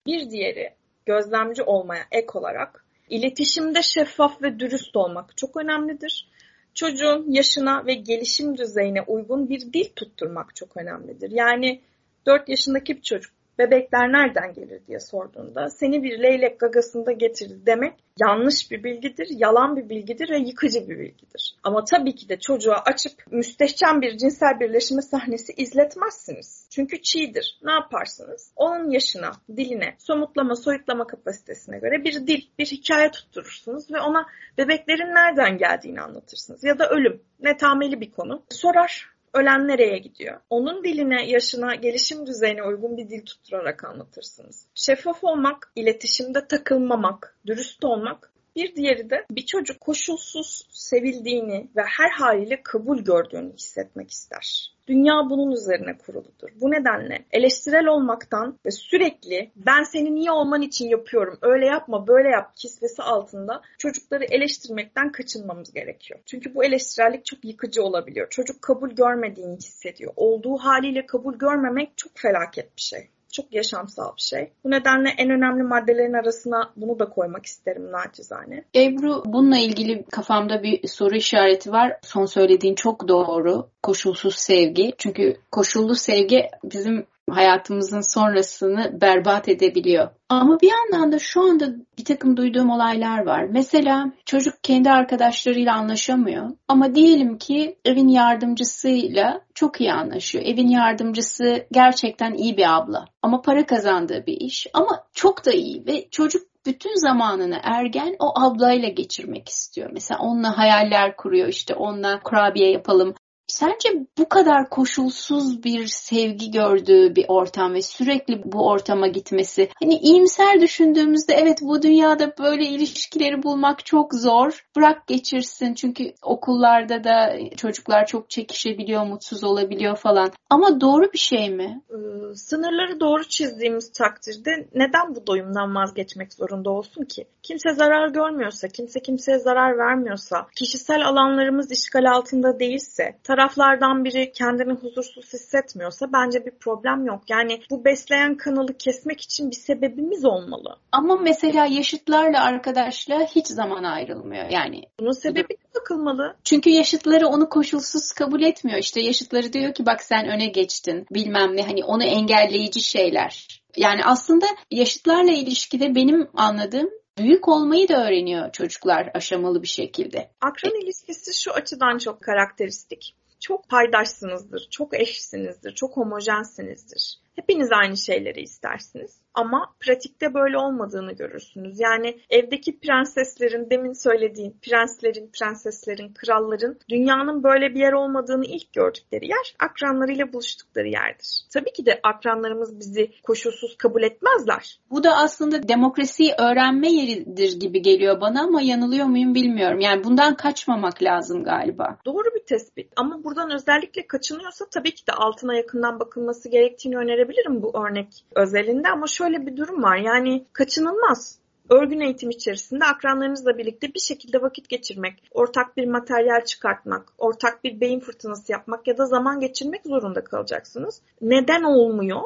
Bir 0.06 0.30
diğeri 0.30 0.74
gözlemci 1.06 1.62
olmaya 1.62 2.04
ek 2.10 2.26
olarak 2.34 2.84
iletişimde 3.08 3.82
şeffaf 3.82 4.42
ve 4.42 4.60
dürüst 4.60 4.96
olmak 4.96 5.36
çok 5.36 5.56
önemlidir. 5.56 6.28
Çocuğun 6.74 7.32
yaşına 7.32 7.86
ve 7.86 7.94
gelişim 7.94 8.58
düzeyine 8.58 9.02
uygun 9.02 9.48
bir 9.48 9.60
dil 9.72 9.88
tutturmak 9.96 10.56
çok 10.56 10.76
önemlidir. 10.76 11.30
Yani 11.30 11.80
4 12.26 12.48
yaşındaki 12.48 12.96
bir 12.96 13.02
çocuk 13.02 13.41
bebekler 13.58 14.12
nereden 14.12 14.52
gelir 14.52 14.86
diye 14.86 15.00
sorduğunda 15.00 15.68
seni 15.68 16.02
bir 16.02 16.22
leylek 16.22 16.60
gagasında 16.60 17.12
getirdi 17.12 17.66
demek 17.66 17.94
yanlış 18.20 18.70
bir 18.70 18.84
bilgidir, 18.84 19.28
yalan 19.30 19.76
bir 19.76 19.88
bilgidir 19.88 20.30
ve 20.30 20.38
yıkıcı 20.38 20.88
bir 20.88 20.98
bilgidir. 20.98 21.56
Ama 21.62 21.84
tabii 21.84 22.14
ki 22.14 22.28
de 22.28 22.38
çocuğa 22.38 22.76
açıp 22.76 23.12
müstehcen 23.30 24.00
bir 24.00 24.16
cinsel 24.16 24.60
birleşme 24.60 25.02
sahnesi 25.02 25.52
izletmezsiniz. 25.52 26.68
Çünkü 26.70 27.02
çiğdir. 27.02 27.60
Ne 27.62 27.72
yaparsınız? 27.72 28.52
Onun 28.56 28.90
yaşına, 28.90 29.32
diline, 29.56 29.94
somutlama, 29.98 30.56
soyutlama 30.56 31.06
kapasitesine 31.06 31.78
göre 31.78 32.04
bir 32.04 32.26
dil, 32.26 32.42
bir 32.58 32.66
hikaye 32.66 33.10
tutturursunuz 33.10 33.90
ve 33.92 34.00
ona 34.00 34.26
bebeklerin 34.58 35.14
nereden 35.14 35.58
geldiğini 35.58 36.00
anlatırsınız. 36.00 36.64
Ya 36.64 36.78
da 36.78 36.88
ölüm, 36.88 37.22
netameli 37.40 38.00
bir 38.00 38.10
konu. 38.10 38.42
Sorar, 38.50 39.11
ölen 39.34 39.68
nereye 39.68 39.98
gidiyor? 39.98 40.40
Onun 40.50 40.84
diline, 40.84 41.26
yaşına, 41.26 41.74
gelişim 41.74 42.26
düzeyine 42.26 42.62
uygun 42.62 42.96
bir 42.96 43.08
dil 43.08 43.24
tutturarak 43.24 43.84
anlatırsınız. 43.84 44.66
Şeffaf 44.74 45.24
olmak, 45.24 45.72
iletişimde 45.76 46.46
takılmamak, 46.46 47.38
dürüst 47.46 47.84
olmak 47.84 48.32
bir 48.56 48.76
diğeri 48.76 49.10
de 49.10 49.26
bir 49.30 49.46
çocuk 49.46 49.80
koşulsuz 49.80 50.66
sevildiğini 50.70 51.68
ve 51.76 51.82
her 51.82 52.10
haliyle 52.10 52.62
kabul 52.62 52.98
gördüğünü 52.98 53.52
hissetmek 53.52 54.10
ister. 54.10 54.72
Dünya 54.88 55.14
bunun 55.30 55.52
üzerine 55.52 55.98
kuruludur. 55.98 56.48
Bu 56.60 56.70
nedenle 56.70 57.24
eleştirel 57.30 57.86
olmaktan 57.86 58.58
ve 58.66 58.70
sürekli 58.70 59.50
ben 59.56 59.82
seni 59.82 60.14
niye 60.14 60.30
olman 60.30 60.62
için 60.62 60.88
yapıyorum, 60.88 61.38
öyle 61.42 61.66
yapma, 61.66 62.06
böyle 62.06 62.28
yap 62.28 62.56
kisvesi 62.56 63.02
altında 63.02 63.62
çocukları 63.78 64.24
eleştirmekten 64.24 65.12
kaçınmamız 65.12 65.72
gerekiyor. 65.72 66.20
Çünkü 66.26 66.54
bu 66.54 66.64
eleştirellik 66.64 67.24
çok 67.24 67.44
yıkıcı 67.44 67.82
olabiliyor. 67.82 68.30
Çocuk 68.30 68.62
kabul 68.62 68.90
görmediğini 68.90 69.56
hissediyor. 69.56 70.12
Olduğu 70.16 70.56
haliyle 70.56 71.06
kabul 71.06 71.34
görmemek 71.34 71.92
çok 71.96 72.12
felaket 72.18 72.76
bir 72.76 72.82
şey 72.82 73.08
çok 73.32 73.54
yaşamsal 73.54 74.16
bir 74.16 74.22
şey. 74.22 74.52
Bu 74.64 74.70
nedenle 74.70 75.08
en 75.18 75.30
önemli 75.30 75.62
maddelerin 75.62 76.12
arasına 76.12 76.72
bunu 76.76 76.98
da 76.98 77.08
koymak 77.08 77.46
isterim 77.46 77.92
naçizane. 77.92 78.64
Ebru 78.74 79.22
bununla 79.26 79.58
ilgili 79.58 80.04
kafamda 80.10 80.62
bir 80.62 80.88
soru 80.88 81.16
işareti 81.16 81.72
var. 81.72 81.96
Son 82.02 82.26
söylediğin 82.26 82.74
çok 82.74 83.08
doğru. 83.08 83.68
Koşulsuz 83.82 84.34
sevgi. 84.34 84.92
Çünkü 84.98 85.36
koşullu 85.50 85.94
sevgi 85.94 86.48
bizim 86.64 87.06
hayatımızın 87.30 88.14
sonrasını 88.14 89.00
berbat 89.00 89.48
edebiliyor. 89.48 90.08
Ama 90.28 90.60
bir 90.60 90.70
yandan 90.70 91.12
da 91.12 91.18
şu 91.18 91.40
anda 91.40 91.66
bir 91.98 92.04
takım 92.04 92.36
duyduğum 92.36 92.70
olaylar 92.70 93.26
var. 93.26 93.44
Mesela 93.50 94.12
çocuk 94.26 94.54
kendi 94.62 94.90
arkadaşlarıyla 94.90 95.74
anlaşamıyor. 95.74 96.50
Ama 96.68 96.94
diyelim 96.94 97.38
ki 97.38 97.78
evin 97.84 98.08
yardımcısıyla 98.08 99.40
çok 99.54 99.80
iyi 99.80 99.92
anlaşıyor. 99.92 100.44
Evin 100.44 100.68
yardımcısı 100.68 101.66
gerçekten 101.72 102.34
iyi 102.34 102.56
bir 102.56 102.76
abla. 102.76 103.04
Ama 103.22 103.42
para 103.42 103.66
kazandığı 103.66 104.26
bir 104.26 104.40
iş. 104.40 104.66
Ama 104.74 105.04
çok 105.14 105.46
da 105.46 105.52
iyi 105.52 105.86
ve 105.86 106.08
çocuk 106.10 106.42
bütün 106.66 106.94
zamanını 106.94 107.60
ergen 107.62 108.16
o 108.18 108.40
ablayla 108.40 108.88
geçirmek 108.88 109.48
istiyor. 109.48 109.90
Mesela 109.92 110.20
onunla 110.20 110.58
hayaller 110.58 111.16
kuruyor 111.16 111.48
işte 111.48 111.74
onunla 111.74 112.20
kurabiye 112.20 112.70
yapalım, 112.70 113.14
Sence 113.52 113.88
bu 114.18 114.28
kadar 114.28 114.70
koşulsuz 114.70 115.64
bir 115.64 115.86
sevgi 115.86 116.50
gördüğü 116.50 117.16
bir 117.16 117.24
ortam 117.28 117.74
ve 117.74 117.82
sürekli 117.82 118.52
bu 118.52 118.68
ortama 118.68 119.06
gitmesi 119.06 119.68
hani 119.82 119.94
iyimser 119.94 120.60
düşündüğümüzde 120.60 121.34
evet 121.34 121.58
bu 121.62 121.82
dünyada 121.82 122.32
böyle 122.38 122.64
ilişkileri 122.64 123.42
bulmak 123.42 123.86
çok 123.86 124.14
zor. 124.14 124.66
Bırak 124.76 125.06
geçirsin 125.06 125.74
çünkü 125.74 126.12
okullarda 126.22 127.04
da 127.04 127.36
çocuklar 127.56 128.06
çok 128.06 128.30
çekişebiliyor, 128.30 129.06
mutsuz 129.06 129.44
olabiliyor 129.44 129.96
falan. 129.96 130.30
Ama 130.50 130.80
doğru 130.80 131.12
bir 131.12 131.18
şey 131.18 131.50
mi? 131.50 131.82
Ee, 131.90 132.34
sınırları 132.34 133.00
doğru 133.00 133.24
çizdiğimiz 133.24 133.92
takdirde 133.92 134.68
neden 134.74 135.14
bu 135.14 135.26
doyumdan 135.26 135.74
vazgeçmek 135.74 136.32
zorunda 136.32 136.70
olsun 136.70 137.04
ki? 137.04 137.26
Kimse 137.42 137.72
zarar 137.72 138.08
görmüyorsa, 138.08 138.68
kimse 138.68 139.00
kimseye 139.00 139.38
zarar 139.38 139.78
vermiyorsa, 139.78 140.46
kişisel 140.56 141.06
alanlarımız 141.06 141.72
işgal 141.72 142.10
altında 142.10 142.60
değilse, 142.60 143.18
taraf 143.24 143.41
taraflardan 143.42 144.04
biri 144.04 144.32
kendini 144.32 144.72
huzursuz 144.72 145.32
hissetmiyorsa 145.32 146.12
bence 146.12 146.46
bir 146.46 146.50
problem 146.50 147.06
yok. 147.06 147.22
Yani 147.28 147.60
bu 147.70 147.84
besleyen 147.84 148.36
kanalı 148.36 148.78
kesmek 148.78 149.20
için 149.20 149.50
bir 149.50 149.56
sebebimiz 149.56 150.24
olmalı. 150.24 150.76
Ama 150.92 151.16
mesela 151.16 151.66
yaşıtlarla 151.66 152.44
arkadaşla 152.44 153.20
hiç 153.20 153.46
zaman 153.46 153.84
ayrılmıyor. 153.84 154.48
Yani 154.50 154.82
bunun 155.00 155.12
sebebi 155.12 155.56
bakılmalı. 155.74 156.36
Çünkü 156.44 156.70
yaşıtları 156.70 157.26
onu 157.26 157.48
koşulsuz 157.48 158.12
kabul 158.12 158.42
etmiyor. 158.42 158.78
İşte 158.78 159.00
yaşıtları 159.00 159.52
diyor 159.52 159.74
ki 159.74 159.86
bak 159.86 160.02
sen 160.02 160.28
öne 160.28 160.46
geçtin 160.46 161.06
bilmem 161.10 161.56
ne 161.56 161.62
hani 161.62 161.84
onu 161.84 162.04
engelleyici 162.04 162.80
şeyler. 162.80 163.62
Yani 163.76 164.04
aslında 164.04 164.46
yaşıtlarla 164.70 165.32
ilişkide 165.32 165.94
benim 165.94 166.28
anladığım 166.34 166.90
büyük 167.18 167.48
olmayı 167.48 167.88
da 167.88 168.06
öğreniyor 168.06 168.52
çocuklar 168.52 169.10
aşamalı 169.14 169.62
bir 169.62 169.68
şekilde. 169.68 170.30
Akran 170.40 170.82
ilişkisi 170.82 171.42
şu 171.42 171.52
açıdan 171.52 171.98
çok 171.98 172.22
karakteristik. 172.22 173.16
Çok 173.42 173.68
paydaşsınızdır, 173.68 174.68
çok 174.70 175.00
eşsinizdir, 175.00 175.74
çok 175.74 175.96
homojensinizdir. 175.96 177.21
Hepiniz 177.36 177.68
aynı 177.72 177.96
şeyleri 177.96 178.40
istersiniz. 178.40 179.22
Ama 179.34 179.74
pratikte 179.80 180.34
böyle 180.34 180.58
olmadığını 180.58 181.12
görürsünüz. 181.12 181.80
Yani 181.80 182.18
evdeki 182.30 182.78
prenseslerin, 182.78 183.70
demin 183.70 183.92
söylediğim 183.92 184.54
prenslerin, 184.62 185.30
prenseslerin, 185.40 186.14
kralların 186.14 186.78
dünyanın 186.88 187.42
böyle 187.42 187.74
bir 187.74 187.80
yer 187.80 187.92
olmadığını 187.92 188.44
ilk 188.44 188.72
gördükleri 188.72 189.28
yer 189.28 189.54
akranlarıyla 189.58 190.32
buluştukları 190.32 190.88
yerdir. 190.88 191.40
Tabii 191.52 191.72
ki 191.72 191.86
de 191.86 192.00
akranlarımız 192.02 192.78
bizi 192.78 193.10
koşulsuz 193.22 193.76
kabul 193.76 194.02
etmezler. 194.02 194.80
Bu 194.90 195.04
da 195.04 195.16
aslında 195.16 195.68
demokrasiyi 195.68 196.32
öğrenme 196.38 196.92
yeridir 196.92 197.60
gibi 197.60 197.82
geliyor 197.82 198.20
bana 198.20 198.42
ama 198.42 198.62
yanılıyor 198.62 199.06
muyum 199.06 199.34
bilmiyorum. 199.34 199.80
Yani 199.80 200.04
bundan 200.04 200.36
kaçmamak 200.36 201.02
lazım 201.02 201.44
galiba. 201.44 201.98
Doğru 202.06 202.34
bir 202.34 202.46
tespit 202.46 202.92
ama 202.96 203.24
buradan 203.24 203.50
özellikle 203.50 204.06
kaçınıyorsa 204.06 204.64
tabii 204.70 204.94
ki 204.94 205.06
de 205.06 205.12
altına 205.12 205.54
yakından 205.54 206.00
bakılması 206.00 206.48
gerektiğini 206.48 206.98
önerebilirim 207.22 207.62
bu 207.62 207.86
örnek 207.86 208.24
özelinde 208.36 208.88
ama 208.88 209.06
şöyle 209.06 209.46
bir 209.46 209.56
durum 209.56 209.82
var. 209.82 209.96
Yani 209.96 210.44
kaçınılmaz 210.52 211.38
örgün 211.70 212.00
eğitim 212.00 212.30
içerisinde 212.30 212.84
akranlarınızla 212.84 213.58
birlikte 213.58 213.94
bir 213.94 214.00
şekilde 214.00 214.42
vakit 214.42 214.68
geçirmek, 214.68 215.22
ortak 215.30 215.76
bir 215.76 215.86
materyal 215.86 216.44
çıkartmak, 216.44 217.12
ortak 217.18 217.64
bir 217.64 217.80
beyin 217.80 218.00
fırtınası 218.00 218.52
yapmak 218.52 218.86
ya 218.86 218.98
da 218.98 219.06
zaman 219.06 219.40
geçirmek 219.40 219.86
zorunda 219.86 220.24
kalacaksınız. 220.24 221.02
Neden 221.20 221.62
olmuyor? 221.62 222.22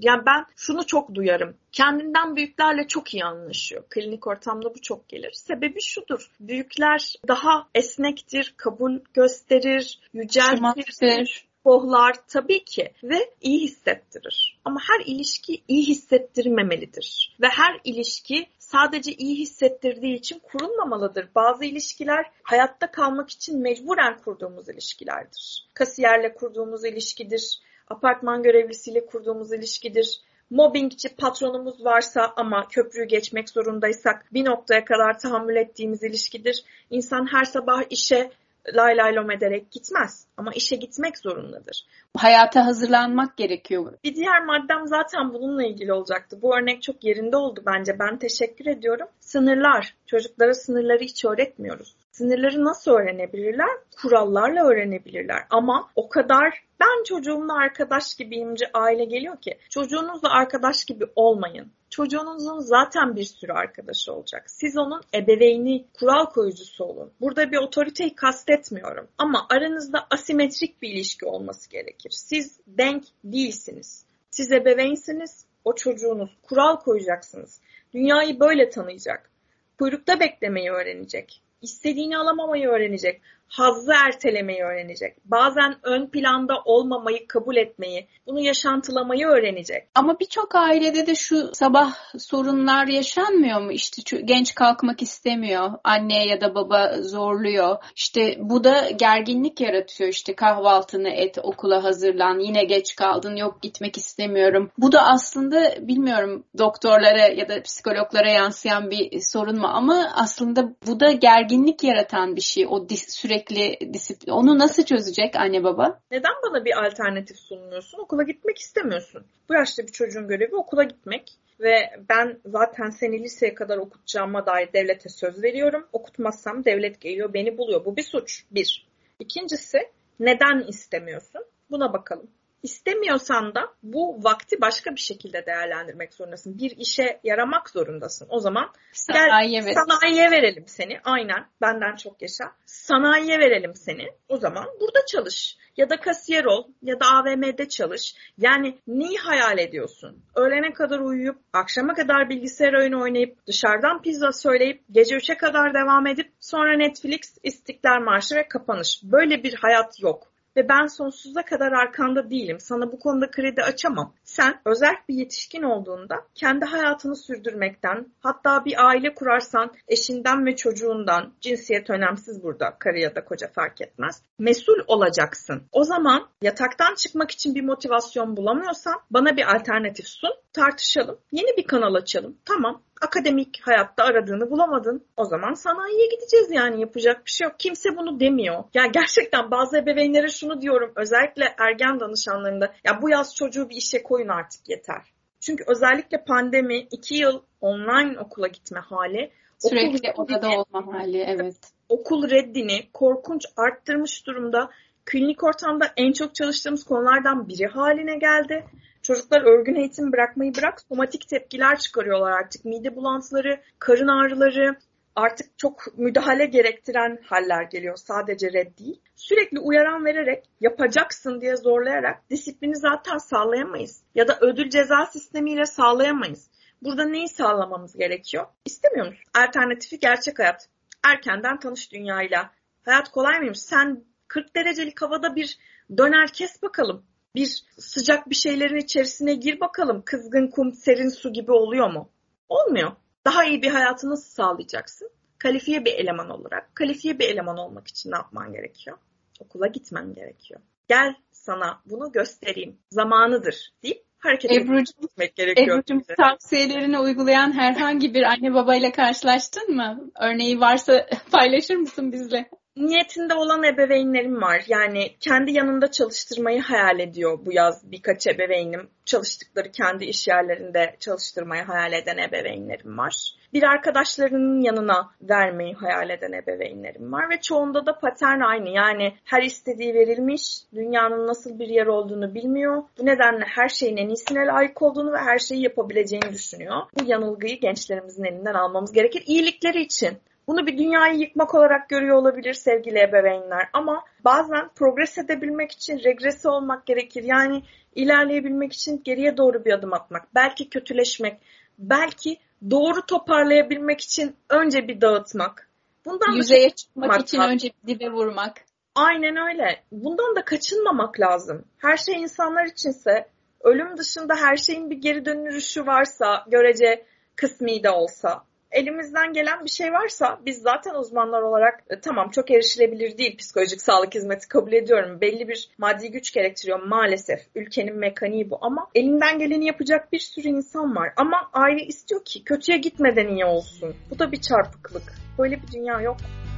Yani 0.00 0.22
ben 0.26 0.44
şunu 0.56 0.86
çok 0.86 1.14
duyarım. 1.14 1.56
Kendinden 1.72 2.36
büyüklerle 2.36 2.86
çok 2.86 3.14
iyi 3.14 3.24
anlaşıyor. 3.24 3.84
Klinik 3.90 4.26
ortamda 4.26 4.74
bu 4.74 4.80
çok 4.82 5.08
gelir. 5.08 5.32
Sebebi 5.32 5.80
şudur. 5.80 6.30
Büyükler 6.40 7.14
daha 7.28 7.68
esnektir, 7.74 8.54
kabul 8.56 8.98
gösterir, 9.14 10.00
yüceltir 10.12 11.47
pohlar 11.68 12.14
tabii 12.28 12.64
ki 12.64 12.92
ve 13.02 13.30
iyi 13.40 13.60
hissettirir. 13.60 14.58
Ama 14.64 14.80
her 14.90 15.06
ilişki 15.06 15.62
iyi 15.68 15.86
hissettirmemelidir. 15.86 17.36
Ve 17.40 17.46
her 17.46 17.80
ilişki 17.84 18.46
sadece 18.58 19.12
iyi 19.12 19.38
hissettirdiği 19.38 20.14
için 20.14 20.38
kurulmamalıdır. 20.38 21.28
Bazı 21.34 21.64
ilişkiler 21.64 22.26
hayatta 22.42 22.90
kalmak 22.90 23.30
için 23.30 23.60
mecburen 23.60 24.18
kurduğumuz 24.24 24.68
ilişkilerdir. 24.68 25.68
Kasiyerle 25.74 26.34
kurduğumuz 26.34 26.84
ilişkidir, 26.84 27.60
apartman 27.88 28.42
görevlisiyle 28.42 29.06
kurduğumuz 29.06 29.52
ilişkidir, 29.52 30.20
mobbingçi 30.50 31.08
patronumuz 31.08 31.84
varsa 31.84 32.32
ama 32.36 32.68
köprüyü 32.68 33.06
geçmek 33.06 33.50
zorundaysak 33.50 34.34
bir 34.34 34.44
noktaya 34.44 34.84
kadar 34.84 35.18
tahammül 35.18 35.56
ettiğimiz 35.56 36.02
ilişkidir. 36.02 36.64
İnsan 36.90 37.32
her 37.32 37.44
sabah 37.44 37.82
işe 37.90 38.30
lay 38.74 38.96
lay 38.96 39.14
lom 39.16 39.30
ederek 39.30 39.70
gitmez. 39.70 40.26
Ama 40.36 40.52
işe 40.52 40.76
gitmek 40.76 41.18
zorundadır. 41.18 41.86
Hayata 42.16 42.66
hazırlanmak 42.66 43.36
gerekiyor. 43.36 43.92
Bir 44.04 44.14
diğer 44.14 44.44
maddem 44.44 44.86
zaten 44.86 45.32
bununla 45.34 45.64
ilgili 45.64 45.92
olacaktı. 45.92 46.42
Bu 46.42 46.56
örnek 46.56 46.82
çok 46.82 47.04
yerinde 47.04 47.36
oldu 47.36 47.62
bence. 47.66 47.98
Ben 47.98 48.18
teşekkür 48.18 48.66
ediyorum. 48.66 49.08
Sınırlar. 49.20 49.94
Çocuklara 50.06 50.54
sınırları 50.54 51.04
hiç 51.04 51.24
öğretmiyoruz. 51.24 51.96
Sınırları 52.18 52.64
nasıl 52.64 52.90
öğrenebilirler? 52.90 53.68
Kurallarla 54.02 54.64
öğrenebilirler. 54.64 55.46
Ama 55.50 55.90
o 55.96 56.08
kadar 56.08 56.62
ben 56.80 57.04
çocuğumla 57.04 57.54
arkadaş 57.54 58.14
gibiyimci 58.14 58.66
aile 58.74 59.04
geliyor 59.04 59.40
ki 59.40 59.58
çocuğunuzla 59.70 60.30
arkadaş 60.30 60.84
gibi 60.84 61.04
olmayın. 61.16 61.72
Çocuğunuzun 61.90 62.58
zaten 62.58 63.16
bir 63.16 63.24
sürü 63.24 63.52
arkadaşı 63.52 64.12
olacak. 64.12 64.50
Siz 64.50 64.78
onun 64.78 65.00
ebeveyni, 65.14 65.84
kural 65.98 66.26
koyucusu 66.26 66.84
olun. 66.84 67.12
Burada 67.20 67.50
bir 67.50 67.56
otoriteyi 67.56 68.14
kastetmiyorum. 68.14 69.08
Ama 69.18 69.46
aranızda 69.50 70.06
asimetrik 70.10 70.82
bir 70.82 70.88
ilişki 70.88 71.26
olması 71.26 71.70
gerekir. 71.70 72.10
Siz 72.10 72.60
denk 72.66 73.04
değilsiniz. 73.24 74.04
Siz 74.30 74.52
ebeveynsiniz, 74.52 75.46
o 75.64 75.74
çocuğunuz. 75.74 76.30
Kural 76.42 76.76
koyacaksınız. 76.76 77.60
Dünyayı 77.94 78.40
böyle 78.40 78.70
tanıyacak. 78.70 79.30
Kuyrukta 79.78 80.20
beklemeyi 80.20 80.70
öğrenecek. 80.70 81.42
İstediğini 81.60 82.18
alamamayı 82.18 82.68
öğrenecek 82.68 83.22
hazzı 83.48 83.92
ertelemeyi 84.06 84.62
öğrenecek. 84.62 85.16
Bazen 85.24 85.74
ön 85.82 86.06
planda 86.06 86.54
olmamayı 86.64 87.28
kabul 87.28 87.56
etmeyi, 87.56 88.06
bunu 88.26 88.40
yaşantılamayı 88.40 89.26
öğrenecek. 89.26 89.88
Ama 89.94 90.20
birçok 90.20 90.54
ailede 90.54 91.06
de 91.06 91.14
şu 91.14 91.54
sabah 91.54 91.94
sorunlar 92.18 92.86
yaşanmıyor 92.86 93.60
mu? 93.60 93.72
İşte 93.72 94.20
genç 94.20 94.54
kalkmak 94.54 95.02
istemiyor. 95.02 95.70
Anne 95.84 96.26
ya 96.26 96.40
da 96.40 96.54
baba 96.54 96.92
zorluyor. 97.02 97.76
İşte 97.96 98.36
bu 98.40 98.64
da 98.64 98.90
gerginlik 98.90 99.60
yaratıyor. 99.60 100.10
İşte 100.10 100.34
kahvaltını 100.34 101.08
et, 101.08 101.38
okula 101.42 101.84
hazırlan, 101.84 102.38
yine 102.38 102.64
geç 102.64 102.96
kaldın, 102.96 103.36
yok 103.36 103.62
gitmek 103.62 103.96
istemiyorum. 103.96 104.70
Bu 104.78 104.92
da 104.92 105.02
aslında 105.02 105.74
bilmiyorum 105.88 106.44
doktorlara 106.58 107.26
ya 107.26 107.48
da 107.48 107.62
psikologlara 107.62 108.30
yansıyan 108.30 108.90
bir 108.90 109.20
sorun 109.20 109.58
mu 109.58 109.66
ama 109.66 110.12
aslında 110.14 110.72
bu 110.86 111.00
da 111.00 111.12
gerginlik 111.12 111.84
yaratan 111.84 112.36
bir 112.36 112.40
şey. 112.40 112.66
O 112.66 112.86
sürekli 113.08 113.37
sürekli 113.38 113.94
disiplin. 113.94 114.32
Onu 114.32 114.58
nasıl 114.58 114.82
çözecek 114.84 115.36
anne 115.36 115.64
baba? 115.64 116.00
Neden 116.10 116.32
bana 116.46 116.64
bir 116.64 116.86
alternatif 116.86 117.38
sunmuyorsun? 117.38 117.98
Okula 117.98 118.22
gitmek 118.22 118.58
istemiyorsun. 118.58 119.26
Bu 119.48 119.54
yaşta 119.54 119.82
bir 119.82 119.92
çocuğun 119.92 120.28
görevi 120.28 120.56
okula 120.56 120.84
gitmek 120.84 121.38
ve 121.60 121.90
ben 122.08 122.40
zaten 122.46 122.90
seni 122.90 123.22
liseye 123.22 123.54
kadar 123.54 123.78
okutacağıma 123.78 124.46
dair 124.46 124.72
devlete 124.72 125.08
söz 125.08 125.42
veriyorum. 125.42 125.88
Okutmazsam 125.92 126.64
devlet 126.64 127.00
geliyor 127.00 127.34
beni 127.34 127.58
buluyor. 127.58 127.84
Bu 127.84 127.96
bir 127.96 128.02
suç. 128.02 128.44
Bir. 128.50 128.86
İkincisi 129.20 129.78
neden 130.20 130.64
istemiyorsun? 130.68 131.42
Buna 131.70 131.92
bakalım. 131.92 132.30
İstemiyorsan 132.62 133.54
da 133.54 133.60
bu 133.82 134.24
vakti 134.24 134.60
başka 134.60 134.90
bir 134.90 135.00
şekilde 135.00 135.46
değerlendirmek 135.46 136.14
zorundasın. 136.14 136.58
Bir 136.58 136.70
işe 136.76 137.20
yaramak 137.24 137.70
zorundasın. 137.70 138.26
O 138.30 138.40
zaman 138.40 138.70
sanayiye, 138.92 139.60
gel, 139.60 139.74
sanayiye 139.74 140.30
verelim 140.30 140.64
seni. 140.66 141.00
Aynen 141.04 141.46
benden 141.60 141.96
çok 141.96 142.22
yaşa. 142.22 142.44
Sanayiye 142.66 143.38
verelim 143.38 143.74
seni. 143.74 144.08
O 144.28 144.36
zaman 144.36 144.66
burada 144.80 145.06
çalış. 145.06 145.56
Ya 145.76 145.90
da 145.90 146.00
kasiyer 146.00 146.44
ol 146.44 146.64
ya 146.82 147.00
da 147.00 147.06
AVM'de 147.06 147.68
çalış. 147.68 148.14
Yani 148.38 148.78
neyi 148.86 149.16
hayal 149.18 149.58
ediyorsun? 149.58 150.22
Öğlene 150.34 150.72
kadar 150.72 150.98
uyuyup, 150.98 151.38
akşama 151.52 151.94
kadar 151.94 152.28
bilgisayar 152.28 152.72
oyunu 152.72 153.02
oynayıp, 153.02 153.46
dışarıdan 153.46 154.02
pizza 154.02 154.32
söyleyip, 154.32 154.82
gece 154.90 155.16
3'e 155.16 155.36
kadar 155.36 155.74
devam 155.74 156.06
edip, 156.06 156.32
sonra 156.40 156.76
Netflix, 156.76 157.38
İstiklal 157.42 158.00
Marşı 158.00 158.34
ve 158.34 158.48
kapanış. 158.48 159.00
Böyle 159.02 159.42
bir 159.42 159.54
hayat 159.54 160.02
yok 160.02 160.27
ve 160.58 160.68
ben 160.68 160.86
sonsuza 160.86 161.42
kadar 161.42 161.72
arkanda 161.72 162.30
değilim. 162.30 162.60
Sana 162.60 162.92
bu 162.92 162.98
konuda 162.98 163.30
kredi 163.30 163.62
açamam. 163.62 164.14
Sen 164.24 164.60
özel 164.64 164.94
bir 165.08 165.14
yetişkin 165.14 165.62
olduğunda 165.62 166.14
kendi 166.34 166.64
hayatını 166.64 167.16
sürdürmekten, 167.16 168.06
hatta 168.20 168.64
bir 168.64 168.86
aile 168.86 169.14
kurarsan 169.14 169.72
eşinden 169.88 170.46
ve 170.46 170.56
çocuğundan, 170.56 171.32
cinsiyet 171.40 171.90
önemsiz 171.90 172.42
burada, 172.42 172.76
karı 172.78 172.98
ya 172.98 173.14
da 173.14 173.24
koca 173.24 173.48
fark 173.52 173.80
etmez, 173.80 174.22
mesul 174.38 174.78
olacaksın. 174.86 175.62
O 175.72 175.84
zaman 175.84 176.28
yataktan 176.42 176.94
çıkmak 176.94 177.30
için 177.30 177.54
bir 177.54 177.64
motivasyon 177.64 178.36
bulamıyorsan 178.36 178.94
bana 179.10 179.36
bir 179.36 179.54
alternatif 179.54 180.06
sun, 180.06 180.34
tartışalım, 180.52 181.18
yeni 181.32 181.56
bir 181.56 181.66
kanal 181.66 181.94
açalım. 181.94 182.36
Tamam, 182.44 182.82
akademik 183.00 183.60
hayatta 183.62 184.04
aradığını 184.04 184.50
bulamadın. 184.50 185.04
O 185.16 185.24
zaman 185.24 185.54
sanayiye 185.54 186.06
gideceğiz 186.06 186.50
yani 186.50 186.80
yapacak 186.80 187.26
bir 187.26 187.30
şey 187.30 187.44
yok. 187.44 187.54
Kimse 187.58 187.96
bunu 187.96 188.20
demiyor. 188.20 188.54
Ya 188.54 188.62
yani 188.74 188.92
gerçekten 188.92 189.50
bazı 189.50 189.78
ebeveynlere 189.78 190.28
şunu 190.28 190.60
diyorum 190.60 190.92
özellikle 190.96 191.54
ergen 191.58 192.00
danışanlarında 192.00 192.74
ya 192.84 193.02
bu 193.02 193.10
yaz 193.10 193.34
çocuğu 193.34 193.68
bir 193.68 193.76
işe 193.76 194.02
koyun 194.02 194.28
artık 194.28 194.68
yeter. 194.68 195.02
Çünkü 195.40 195.64
özellikle 195.66 196.24
pandemi 196.24 196.78
iki 196.78 197.14
yıl 197.14 197.42
online 197.60 198.20
okula 198.20 198.48
gitme 198.48 198.80
hali 198.80 199.30
Sürekli 199.58 200.10
okul 200.10 200.22
odada 200.22 200.48
olma 200.48 200.94
hali 200.94 201.18
evet. 201.18 201.56
Okul 201.88 202.30
reddini 202.30 202.92
korkunç 202.92 203.42
arttırmış 203.56 204.26
durumda. 204.26 204.70
Klinik 205.04 205.44
ortamda 205.44 205.92
en 205.96 206.12
çok 206.12 206.34
çalıştığımız 206.34 206.84
konulardan 206.84 207.48
biri 207.48 207.66
haline 207.66 208.16
geldi. 208.16 208.64
Çocuklar 209.08 209.40
örgün 209.40 209.74
eğitim 209.74 210.12
bırakmayı 210.12 210.54
bırak 210.54 210.80
somatik 210.88 211.28
tepkiler 211.28 211.78
çıkarıyorlar 211.78 212.30
artık. 212.32 212.64
Mide 212.64 212.96
bulantıları, 212.96 213.60
karın 213.78 214.08
ağrıları, 214.08 214.76
artık 215.16 215.58
çok 215.58 215.98
müdahale 215.98 216.46
gerektiren 216.46 217.18
haller 217.24 217.62
geliyor. 217.62 217.96
Sadece 217.96 218.52
red 218.52 218.78
değil. 218.78 219.00
Sürekli 219.16 219.58
uyaran 219.58 220.04
vererek 220.04 220.44
yapacaksın 220.60 221.40
diye 221.40 221.56
zorlayarak 221.56 222.30
disiplini 222.30 222.76
zaten 222.76 223.18
sağlayamayız. 223.18 224.02
Ya 224.14 224.28
da 224.28 224.38
ödül 224.40 224.70
ceza 224.70 225.06
sistemiyle 225.06 225.66
sağlayamayız. 225.66 226.50
Burada 226.82 227.04
neyi 227.04 227.28
sağlamamız 227.28 227.96
gerekiyor? 227.96 228.46
İstemiyor 228.64 229.06
musun? 229.06 229.24
Alternatifi 229.34 229.98
gerçek 229.98 230.38
hayat. 230.38 230.68
Erkenden 231.04 231.58
tanış 231.58 231.92
dünyayla. 231.92 232.50
Hayat 232.84 233.10
kolay 233.10 233.38
mıymış? 233.38 233.60
Sen 233.60 234.04
40 234.28 234.56
derecelik 234.56 235.02
havada 235.02 235.36
bir 235.36 235.58
döner 235.98 236.28
kes 236.28 236.62
bakalım. 236.62 237.04
Bir 237.34 237.64
sıcak 237.78 238.30
bir 238.30 238.34
şeylerin 238.34 238.76
içerisine 238.76 239.34
gir 239.34 239.60
bakalım. 239.60 240.02
Kızgın 240.04 240.48
kum, 240.48 240.72
serin 240.72 241.08
su 241.08 241.32
gibi 241.32 241.52
oluyor 241.52 241.92
mu? 241.92 242.10
Olmuyor. 242.48 242.92
Daha 243.24 243.44
iyi 243.44 243.62
bir 243.62 243.70
hayatı 243.70 244.10
nasıl 244.10 244.30
sağlayacaksın? 244.30 245.10
Kalifiye 245.38 245.84
bir 245.84 245.92
eleman 245.92 246.30
olarak. 246.30 246.74
Kalifiye 246.74 247.18
bir 247.18 247.28
eleman 247.28 247.58
olmak 247.58 247.88
için 247.88 248.10
ne 248.10 248.16
yapman 248.16 248.52
gerekiyor? 248.52 248.98
Okula 249.40 249.66
gitmen 249.66 250.14
gerekiyor. 250.14 250.60
Gel 250.88 251.14
sana 251.32 251.80
bunu 251.86 252.12
göstereyim. 252.12 252.78
Zamanıdır 252.90 253.72
deyip 253.82 254.04
harekete 254.18 254.54
Ebru'cum, 254.54 255.02
gitmek 255.02 255.36
gerekiyor. 255.36 255.78
Ebru'cum 255.78 256.02
tavsiyelerini 256.16 256.98
uygulayan 256.98 257.52
herhangi 257.52 258.14
bir 258.14 258.22
anne 258.22 258.54
babayla 258.54 258.92
karşılaştın 258.92 259.76
mı? 259.76 260.10
Örneği 260.20 260.60
varsa 260.60 261.06
paylaşır 261.32 261.76
mısın 261.76 262.12
bizle? 262.12 262.50
Niyetinde 262.86 263.34
olan 263.34 263.64
ebeveynlerim 263.64 264.42
var. 264.42 264.64
Yani 264.66 265.16
kendi 265.20 265.52
yanında 265.52 265.90
çalıştırmayı 265.90 266.60
hayal 266.60 267.00
ediyor 267.00 267.38
bu 267.46 267.52
yaz 267.52 267.92
birkaç 267.92 268.26
ebeveynim. 268.26 268.90
Çalıştıkları 269.04 269.70
kendi 269.70 270.04
iş 270.04 270.28
yerlerinde 270.28 270.96
çalıştırmayı 271.00 271.62
hayal 271.62 271.92
eden 271.92 272.18
ebeveynlerim 272.18 272.98
var. 272.98 273.38
Bir 273.52 273.62
arkadaşlarının 273.62 274.60
yanına 274.60 275.10
vermeyi 275.22 275.74
hayal 275.74 276.10
eden 276.10 276.32
ebeveynlerim 276.32 277.12
var 277.12 277.30
ve 277.30 277.40
çoğunda 277.40 277.86
da 277.86 277.98
patern 277.98 278.40
aynı. 278.40 278.68
Yani 278.68 279.14
her 279.24 279.42
istediği 279.42 279.94
verilmiş, 279.94 280.42
dünyanın 280.74 281.26
nasıl 281.26 281.58
bir 281.58 281.68
yer 281.68 281.86
olduğunu 281.86 282.34
bilmiyor. 282.34 282.82
Bu 282.98 283.06
nedenle 283.06 283.44
her 283.44 283.68
şeyin 283.68 283.96
en 283.96 284.08
iyisine 284.08 284.46
layık 284.46 284.82
olduğunu 284.82 285.12
ve 285.12 285.18
her 285.18 285.38
şeyi 285.38 285.62
yapabileceğini 285.62 286.32
düşünüyor. 286.32 286.76
Bu 287.00 287.04
yanılgıyı 287.04 287.60
gençlerimizin 287.60 288.24
elinden 288.24 288.54
almamız 288.54 288.92
gerekir 288.92 289.22
iyilikleri 289.26 289.82
için. 289.82 290.18
Bunu 290.48 290.66
bir 290.66 290.78
dünyayı 290.78 291.18
yıkmak 291.18 291.54
olarak 291.54 291.88
görüyor 291.88 292.16
olabilir 292.16 292.54
sevgili 292.54 292.98
ebeveynler 292.98 293.68
ama 293.72 294.04
bazen 294.24 294.68
progres 294.68 295.18
edebilmek 295.18 295.72
için 295.72 295.98
regresi 296.04 296.48
olmak 296.48 296.86
gerekir. 296.86 297.24
Yani 297.24 297.62
ilerleyebilmek 297.94 298.72
için 298.72 299.02
geriye 299.04 299.36
doğru 299.36 299.64
bir 299.64 299.72
adım 299.72 299.92
atmak, 299.92 300.34
belki 300.34 300.70
kötüleşmek, 300.70 301.40
belki 301.78 302.36
doğru 302.70 303.06
toparlayabilmek 303.06 304.00
için 304.00 304.36
önce 304.50 304.88
bir 304.88 305.00
dağıtmak. 305.00 305.68
Bundan 306.04 306.32
Yüzeye 306.32 306.70
çıkmak 306.70 307.20
için 307.20 307.38
lazım. 307.38 307.52
önce 307.52 307.70
bir 307.84 307.94
dibe 307.94 308.10
vurmak. 308.10 308.52
Aynen 308.94 309.36
öyle. 309.36 309.82
Bundan 309.92 310.36
da 310.36 310.44
kaçınmamak 310.44 311.20
lazım. 311.20 311.64
Her 311.78 311.96
şey 311.96 312.14
insanlar 312.14 312.64
içinse, 312.64 313.28
ölüm 313.60 313.96
dışında 313.96 314.34
her 314.34 314.56
şeyin 314.56 314.90
bir 314.90 314.96
geri 314.96 315.24
dönüşü 315.24 315.86
varsa, 315.86 316.44
görece 316.48 317.06
kısmi 317.36 317.82
de 317.82 317.90
olsa, 317.90 318.44
elimizden 318.70 319.32
gelen 319.32 319.64
bir 319.64 319.70
şey 319.70 319.92
varsa 319.92 320.40
biz 320.46 320.62
zaten 320.62 320.94
uzmanlar 320.94 321.42
olarak 321.42 321.84
e, 321.90 322.00
tamam 322.00 322.30
çok 322.30 322.50
erişilebilir 322.50 323.18
değil 323.18 323.36
psikolojik 323.36 323.82
sağlık 323.82 324.14
hizmeti 324.14 324.48
kabul 324.48 324.72
ediyorum. 324.72 325.20
Belli 325.20 325.48
bir 325.48 325.70
maddi 325.78 326.10
güç 326.10 326.32
gerektiriyor 326.32 326.82
maalesef. 326.82 327.40
Ülkenin 327.54 327.96
mekaniği 327.96 328.50
bu 328.50 328.58
ama 328.60 328.88
elinden 328.94 329.38
geleni 329.38 329.66
yapacak 329.66 330.12
bir 330.12 330.18
sürü 330.18 330.48
insan 330.48 330.96
var. 330.96 331.12
Ama 331.16 331.50
aile 331.52 331.86
istiyor 331.86 332.24
ki 332.24 332.44
kötüye 332.44 332.78
gitmeden 332.78 333.28
iyi 333.28 333.44
olsun. 333.44 333.96
Bu 334.10 334.18
da 334.18 334.32
bir 334.32 334.40
çarpıklık. 334.40 335.14
Böyle 335.38 335.62
bir 335.62 335.72
dünya 335.72 336.00
yok. 336.00 336.16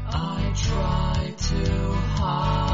I 0.08 0.54
try 0.54 1.36
to 1.36 1.70
hide. 2.16 2.70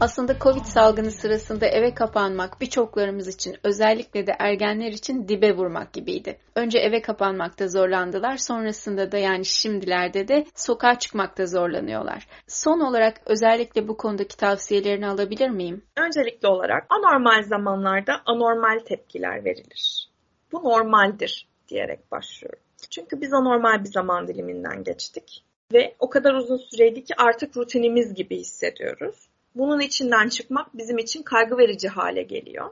Aslında 0.00 0.38
Covid 0.38 0.64
salgını 0.64 1.10
sırasında 1.10 1.66
eve 1.66 1.94
kapanmak 1.94 2.60
birçoklarımız 2.60 3.28
için 3.28 3.56
özellikle 3.64 4.26
de 4.26 4.32
ergenler 4.38 4.92
için 4.92 5.28
dibe 5.28 5.56
vurmak 5.56 5.92
gibiydi. 5.92 6.38
Önce 6.56 6.78
eve 6.78 7.02
kapanmakta 7.02 7.68
zorlandılar 7.68 8.36
sonrasında 8.36 9.12
da 9.12 9.18
yani 9.18 9.44
şimdilerde 9.44 10.28
de 10.28 10.46
sokağa 10.54 10.98
çıkmakta 10.98 11.46
zorlanıyorlar. 11.46 12.26
Son 12.46 12.80
olarak 12.80 13.20
özellikle 13.26 13.88
bu 13.88 13.96
konudaki 13.96 14.36
tavsiyelerini 14.36 15.08
alabilir 15.08 15.48
miyim? 15.48 15.84
Öncelikli 15.96 16.46
olarak 16.48 16.86
anormal 16.90 17.42
zamanlarda 17.42 18.12
anormal 18.26 18.78
tepkiler 18.78 19.44
verilir. 19.44 20.08
Bu 20.52 20.56
normaldir 20.64 21.48
diyerek 21.68 22.10
başlıyorum. 22.12 22.60
Çünkü 22.90 23.20
biz 23.20 23.32
anormal 23.32 23.84
bir 23.84 23.90
zaman 23.92 24.28
diliminden 24.28 24.84
geçtik 24.84 25.44
ve 25.72 25.94
o 25.98 26.10
kadar 26.10 26.34
uzun 26.34 26.56
süreydi 26.56 27.04
ki 27.04 27.14
artık 27.18 27.56
rutinimiz 27.56 28.14
gibi 28.14 28.36
hissediyoruz 28.36 29.29
bunun 29.54 29.80
içinden 29.80 30.28
çıkmak 30.28 30.78
bizim 30.78 30.98
için 30.98 31.22
kaygı 31.22 31.58
verici 31.58 31.88
hale 31.88 32.22
geliyor. 32.22 32.70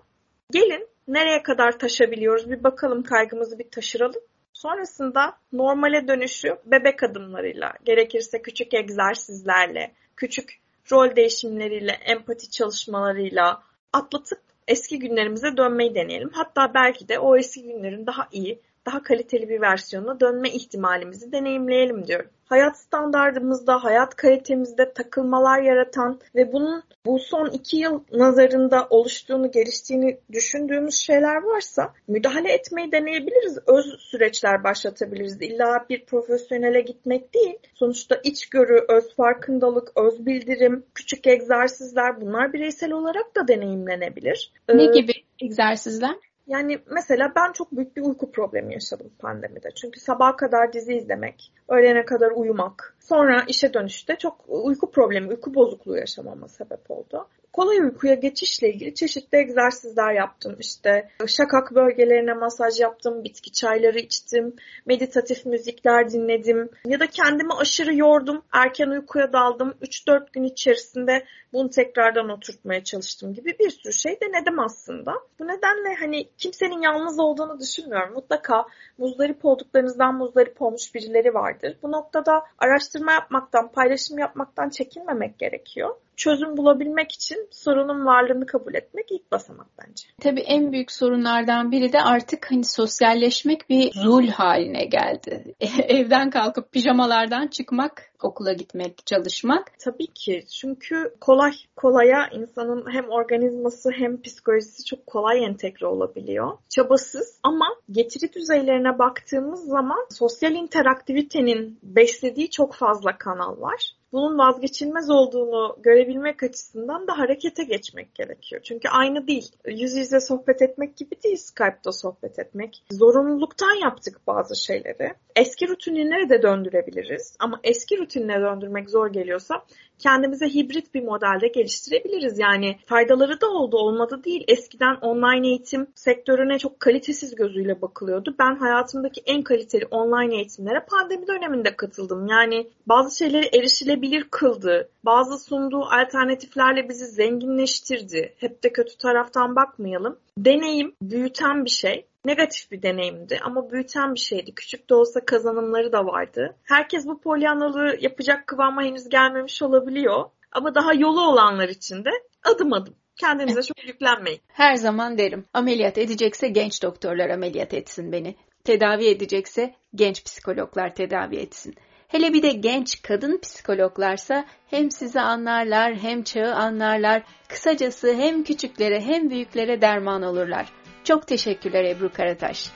Gelin 0.50 0.88
nereye 1.08 1.42
kadar 1.42 1.78
taşabiliyoruz 1.78 2.50
bir 2.50 2.64
bakalım 2.64 3.02
kaygımızı 3.02 3.58
bir 3.58 3.70
taşıralım. 3.70 4.22
Sonrasında 4.52 5.38
normale 5.52 6.08
dönüşü 6.08 6.56
bebek 6.64 7.02
adımlarıyla, 7.02 7.74
gerekirse 7.84 8.42
küçük 8.42 8.74
egzersizlerle, 8.74 9.94
küçük 10.16 10.60
rol 10.92 11.16
değişimleriyle, 11.16 11.92
empati 11.92 12.50
çalışmalarıyla 12.50 13.62
atlatıp 13.92 14.40
eski 14.68 14.98
günlerimize 14.98 15.56
dönmeyi 15.56 15.94
deneyelim. 15.94 16.30
Hatta 16.32 16.74
belki 16.74 17.08
de 17.08 17.18
o 17.18 17.36
eski 17.36 17.62
günlerin 17.62 18.06
daha 18.06 18.28
iyi, 18.32 18.60
daha 18.88 19.02
kaliteli 19.02 19.48
bir 19.48 19.60
versiyonuna 19.60 20.20
dönme 20.20 20.50
ihtimalimizi 20.50 21.32
deneyimleyelim 21.32 22.06
diyorum. 22.06 22.30
Hayat 22.44 22.78
standartımızda, 22.78 23.84
hayat 23.84 24.16
kalitemizde 24.16 24.92
takılmalar 24.92 25.62
yaratan 25.62 26.20
ve 26.34 26.52
bunun 26.52 26.82
bu 27.06 27.18
son 27.18 27.50
iki 27.50 27.76
yıl 27.76 28.00
nazarında 28.12 28.86
oluştuğunu, 28.90 29.50
geliştiğini 29.50 30.18
düşündüğümüz 30.32 30.94
şeyler 30.94 31.42
varsa 31.42 31.94
müdahale 32.08 32.52
etmeyi 32.52 32.92
deneyebiliriz. 32.92 33.58
Öz 33.66 33.86
süreçler 33.98 34.64
başlatabiliriz. 34.64 35.42
İlla 35.42 35.86
bir 35.90 36.04
profesyonele 36.06 36.80
gitmek 36.80 37.34
değil. 37.34 37.58
Sonuçta 37.74 38.20
içgörü, 38.24 38.84
öz 38.88 39.16
farkındalık, 39.16 39.92
öz 39.96 40.26
bildirim, 40.26 40.84
küçük 40.94 41.26
egzersizler 41.26 42.20
bunlar 42.20 42.52
bireysel 42.52 42.92
olarak 42.92 43.36
da 43.36 43.48
deneyimlenebilir. 43.48 44.52
Ne 44.74 44.82
ee, 44.82 44.86
gibi 44.86 45.12
egzersizler? 45.42 46.27
Yani 46.48 46.78
mesela 46.90 47.32
ben 47.36 47.52
çok 47.52 47.72
büyük 47.72 47.96
bir 47.96 48.02
uyku 48.02 48.32
problemi 48.32 48.74
yaşadım 48.74 49.10
pandemide. 49.18 49.70
Çünkü 49.74 50.00
sabaha 50.00 50.36
kadar 50.36 50.72
dizi 50.72 50.94
izlemek, 50.94 51.52
öğlene 51.68 52.04
kadar 52.04 52.30
uyumak, 52.30 52.96
sonra 53.08 53.44
işe 53.48 53.74
dönüşte 53.74 54.16
çok 54.16 54.44
uyku 54.48 54.90
problemi, 54.90 55.28
uyku 55.28 55.54
bozukluğu 55.54 55.96
yaşamama 55.96 56.48
sebep 56.48 56.90
oldu 56.90 57.28
kolay 57.58 57.78
uykuya 57.78 58.14
geçişle 58.14 58.72
ilgili 58.72 58.94
çeşitli 58.94 59.38
egzersizler 59.38 60.12
yaptım. 60.12 60.56
İşte 60.60 61.08
şakak 61.26 61.74
bölgelerine 61.74 62.32
masaj 62.34 62.80
yaptım, 62.80 63.24
bitki 63.24 63.52
çayları 63.52 63.98
içtim, 63.98 64.56
meditatif 64.86 65.46
müzikler 65.46 66.10
dinledim 66.10 66.70
ya 66.86 67.00
da 67.00 67.06
kendimi 67.06 67.54
aşırı 67.54 67.94
yordum, 67.94 68.42
erken 68.52 68.88
uykuya 68.88 69.32
daldım. 69.32 69.74
3-4 69.82 70.32
gün 70.32 70.42
içerisinde 70.42 71.24
bunu 71.52 71.70
tekrardan 71.70 72.28
oturtmaya 72.28 72.84
çalıştım 72.84 73.34
gibi 73.34 73.58
bir 73.58 73.70
sürü 73.70 73.92
şey 73.92 74.20
denedim 74.20 74.60
aslında. 74.60 75.12
Bu 75.38 75.44
nedenle 75.44 75.94
hani 76.00 76.28
kimsenin 76.38 76.82
yalnız 76.82 77.20
olduğunu 77.20 77.60
düşünmüyorum. 77.60 78.14
Mutlaka 78.14 78.66
muzdarip 78.98 79.44
olduklarınızdan 79.44 80.14
muzdarip 80.14 80.62
olmuş 80.62 80.94
birileri 80.94 81.34
vardır. 81.34 81.76
Bu 81.82 81.92
noktada 81.92 82.42
araştırma 82.58 82.97
yapmaktan, 83.06 83.72
paylaşım 83.72 84.18
yapmaktan 84.18 84.68
çekinmemek 84.68 85.38
gerekiyor 85.38 85.96
çözüm 86.18 86.56
bulabilmek 86.56 87.12
için 87.12 87.48
sorunun 87.50 88.06
varlığını 88.06 88.46
kabul 88.46 88.74
etmek 88.74 89.12
ilk 89.12 89.32
basamak 89.32 89.66
bence. 89.78 90.04
Tabii 90.20 90.40
en 90.40 90.72
büyük 90.72 90.92
sorunlardan 90.92 91.72
biri 91.72 91.92
de 91.92 92.02
artık 92.02 92.50
hani 92.50 92.64
sosyalleşmek 92.64 93.70
bir 93.70 93.92
zul 93.92 94.28
haline 94.28 94.84
geldi. 94.84 95.54
Evden 95.88 96.30
kalkıp 96.30 96.72
pijamalardan 96.72 97.46
çıkmak, 97.46 98.02
okula 98.22 98.52
gitmek, 98.52 99.06
çalışmak. 99.06 99.72
Tabii 99.78 100.06
ki. 100.06 100.44
Çünkü 100.60 101.14
kolay 101.20 101.52
kolaya 101.76 102.28
insanın 102.32 102.92
hem 102.92 103.08
organizması 103.10 103.90
hem 103.90 104.22
psikolojisi 104.22 104.84
çok 104.84 105.06
kolay 105.06 105.44
entegre 105.44 105.86
olabiliyor. 105.86 106.58
Çabasız 106.68 107.40
ama 107.42 107.66
getiri 107.90 108.32
düzeylerine 108.32 108.98
baktığımız 108.98 109.64
zaman 109.64 110.06
sosyal 110.10 110.52
interaktivitenin 110.52 111.78
beslediği 111.82 112.50
çok 112.50 112.74
fazla 112.74 113.18
kanal 113.18 113.60
var 113.60 113.97
bunun 114.12 114.38
vazgeçilmez 114.38 115.10
olduğunu 115.10 115.76
görebilmek 115.80 116.42
açısından 116.42 117.06
da 117.06 117.18
harekete 117.18 117.64
geçmek 117.64 118.14
gerekiyor. 118.14 118.62
Çünkü 118.64 118.88
aynı 118.88 119.26
değil. 119.26 119.52
Yüz 119.66 119.96
yüze 119.96 120.20
sohbet 120.20 120.62
etmek 120.62 120.96
gibi 120.96 121.22
değil 121.24 121.36
Skype'da 121.36 121.92
sohbet 121.92 122.38
etmek. 122.38 122.84
Zorunluluktan 122.90 123.82
yaptık 123.82 124.20
bazı 124.26 124.56
şeyleri. 124.56 125.14
Eski 125.36 125.68
rutinlere 125.68 126.28
de 126.28 126.42
döndürebiliriz. 126.42 127.36
Ama 127.38 127.60
eski 127.64 127.98
rutinine 127.98 128.40
döndürmek 128.40 128.90
zor 128.90 129.12
geliyorsa 129.12 129.64
kendimize 129.98 130.48
hibrit 130.48 130.94
bir 130.94 131.02
modelde 131.02 131.48
geliştirebiliriz. 131.48 132.38
Yani 132.38 132.76
faydaları 132.86 133.40
da 133.40 133.50
oldu 133.50 133.76
olmadı 133.76 134.24
değil. 134.24 134.44
Eskiden 134.48 134.94
online 134.94 135.48
eğitim 135.48 135.86
sektörüne 135.94 136.58
çok 136.58 136.80
kalitesiz 136.80 137.34
gözüyle 137.34 137.82
bakılıyordu. 137.82 138.34
Ben 138.38 138.56
hayatımdaki 138.56 139.22
en 139.26 139.42
kaliteli 139.42 139.86
online 139.86 140.36
eğitimlere 140.36 140.86
pandemi 140.90 141.26
döneminde 141.26 141.76
katıldım. 141.76 142.26
Yani 142.26 142.70
bazı 142.86 143.18
şeyleri 143.18 143.56
erişilebilir 143.58 144.24
kıldı. 144.30 144.90
Bazı 145.04 145.38
sunduğu 145.38 145.84
alternatiflerle 145.84 146.88
bizi 146.88 147.06
zenginleştirdi. 147.06 148.34
Hep 148.38 148.64
de 148.64 148.72
kötü 148.72 148.96
taraftan 148.96 149.56
bakmayalım. 149.56 150.18
Deneyim 150.38 150.94
büyüten 151.02 151.64
bir 151.64 151.70
şey 151.70 152.06
negatif 152.24 152.70
bir 152.70 152.82
deneyimdi 152.82 153.38
ama 153.44 153.70
büyüten 153.70 154.14
bir 154.14 154.20
şeydi. 154.20 154.54
Küçük 154.54 154.90
de 154.90 154.94
olsa 154.94 155.24
kazanımları 155.24 155.92
da 155.92 156.06
vardı. 156.06 156.56
Herkes 156.64 157.06
bu 157.06 157.20
polyanalığı 157.20 157.96
yapacak 158.00 158.46
kıvama 158.46 158.82
henüz 158.82 159.08
gelmemiş 159.08 159.62
olabiliyor. 159.62 160.24
Ama 160.52 160.74
daha 160.74 160.94
yolu 160.94 161.20
olanlar 161.20 161.68
için 161.68 162.04
de 162.04 162.10
adım 162.44 162.72
adım. 162.72 162.94
Kendinize 163.16 163.62
çok 163.62 163.84
yüklenmeyin. 163.86 164.40
Her 164.48 164.74
zaman 164.74 165.18
derim. 165.18 165.44
Ameliyat 165.54 165.98
edecekse 165.98 166.48
genç 166.48 166.82
doktorlar 166.82 167.30
ameliyat 167.30 167.74
etsin 167.74 168.12
beni. 168.12 168.34
Tedavi 168.64 169.06
edecekse 169.06 169.74
genç 169.94 170.24
psikologlar 170.24 170.94
tedavi 170.94 171.36
etsin. 171.36 171.74
Hele 172.08 172.32
bir 172.32 172.42
de 172.42 172.48
genç 172.48 173.02
kadın 173.02 173.38
psikologlarsa 173.42 174.44
hem 174.66 174.90
sizi 174.90 175.20
anlarlar 175.20 175.94
hem 175.94 176.22
çağı 176.22 176.54
anlarlar. 176.54 177.22
Kısacası 177.48 178.14
hem 178.14 178.44
küçüklere 178.44 179.00
hem 179.00 179.30
büyüklere 179.30 179.80
derman 179.80 180.22
olurlar. 180.22 180.72
Çok 181.08 181.26
teşekkürler 181.26 181.84
Ebru 181.84 182.12
Karataş. 182.12 182.70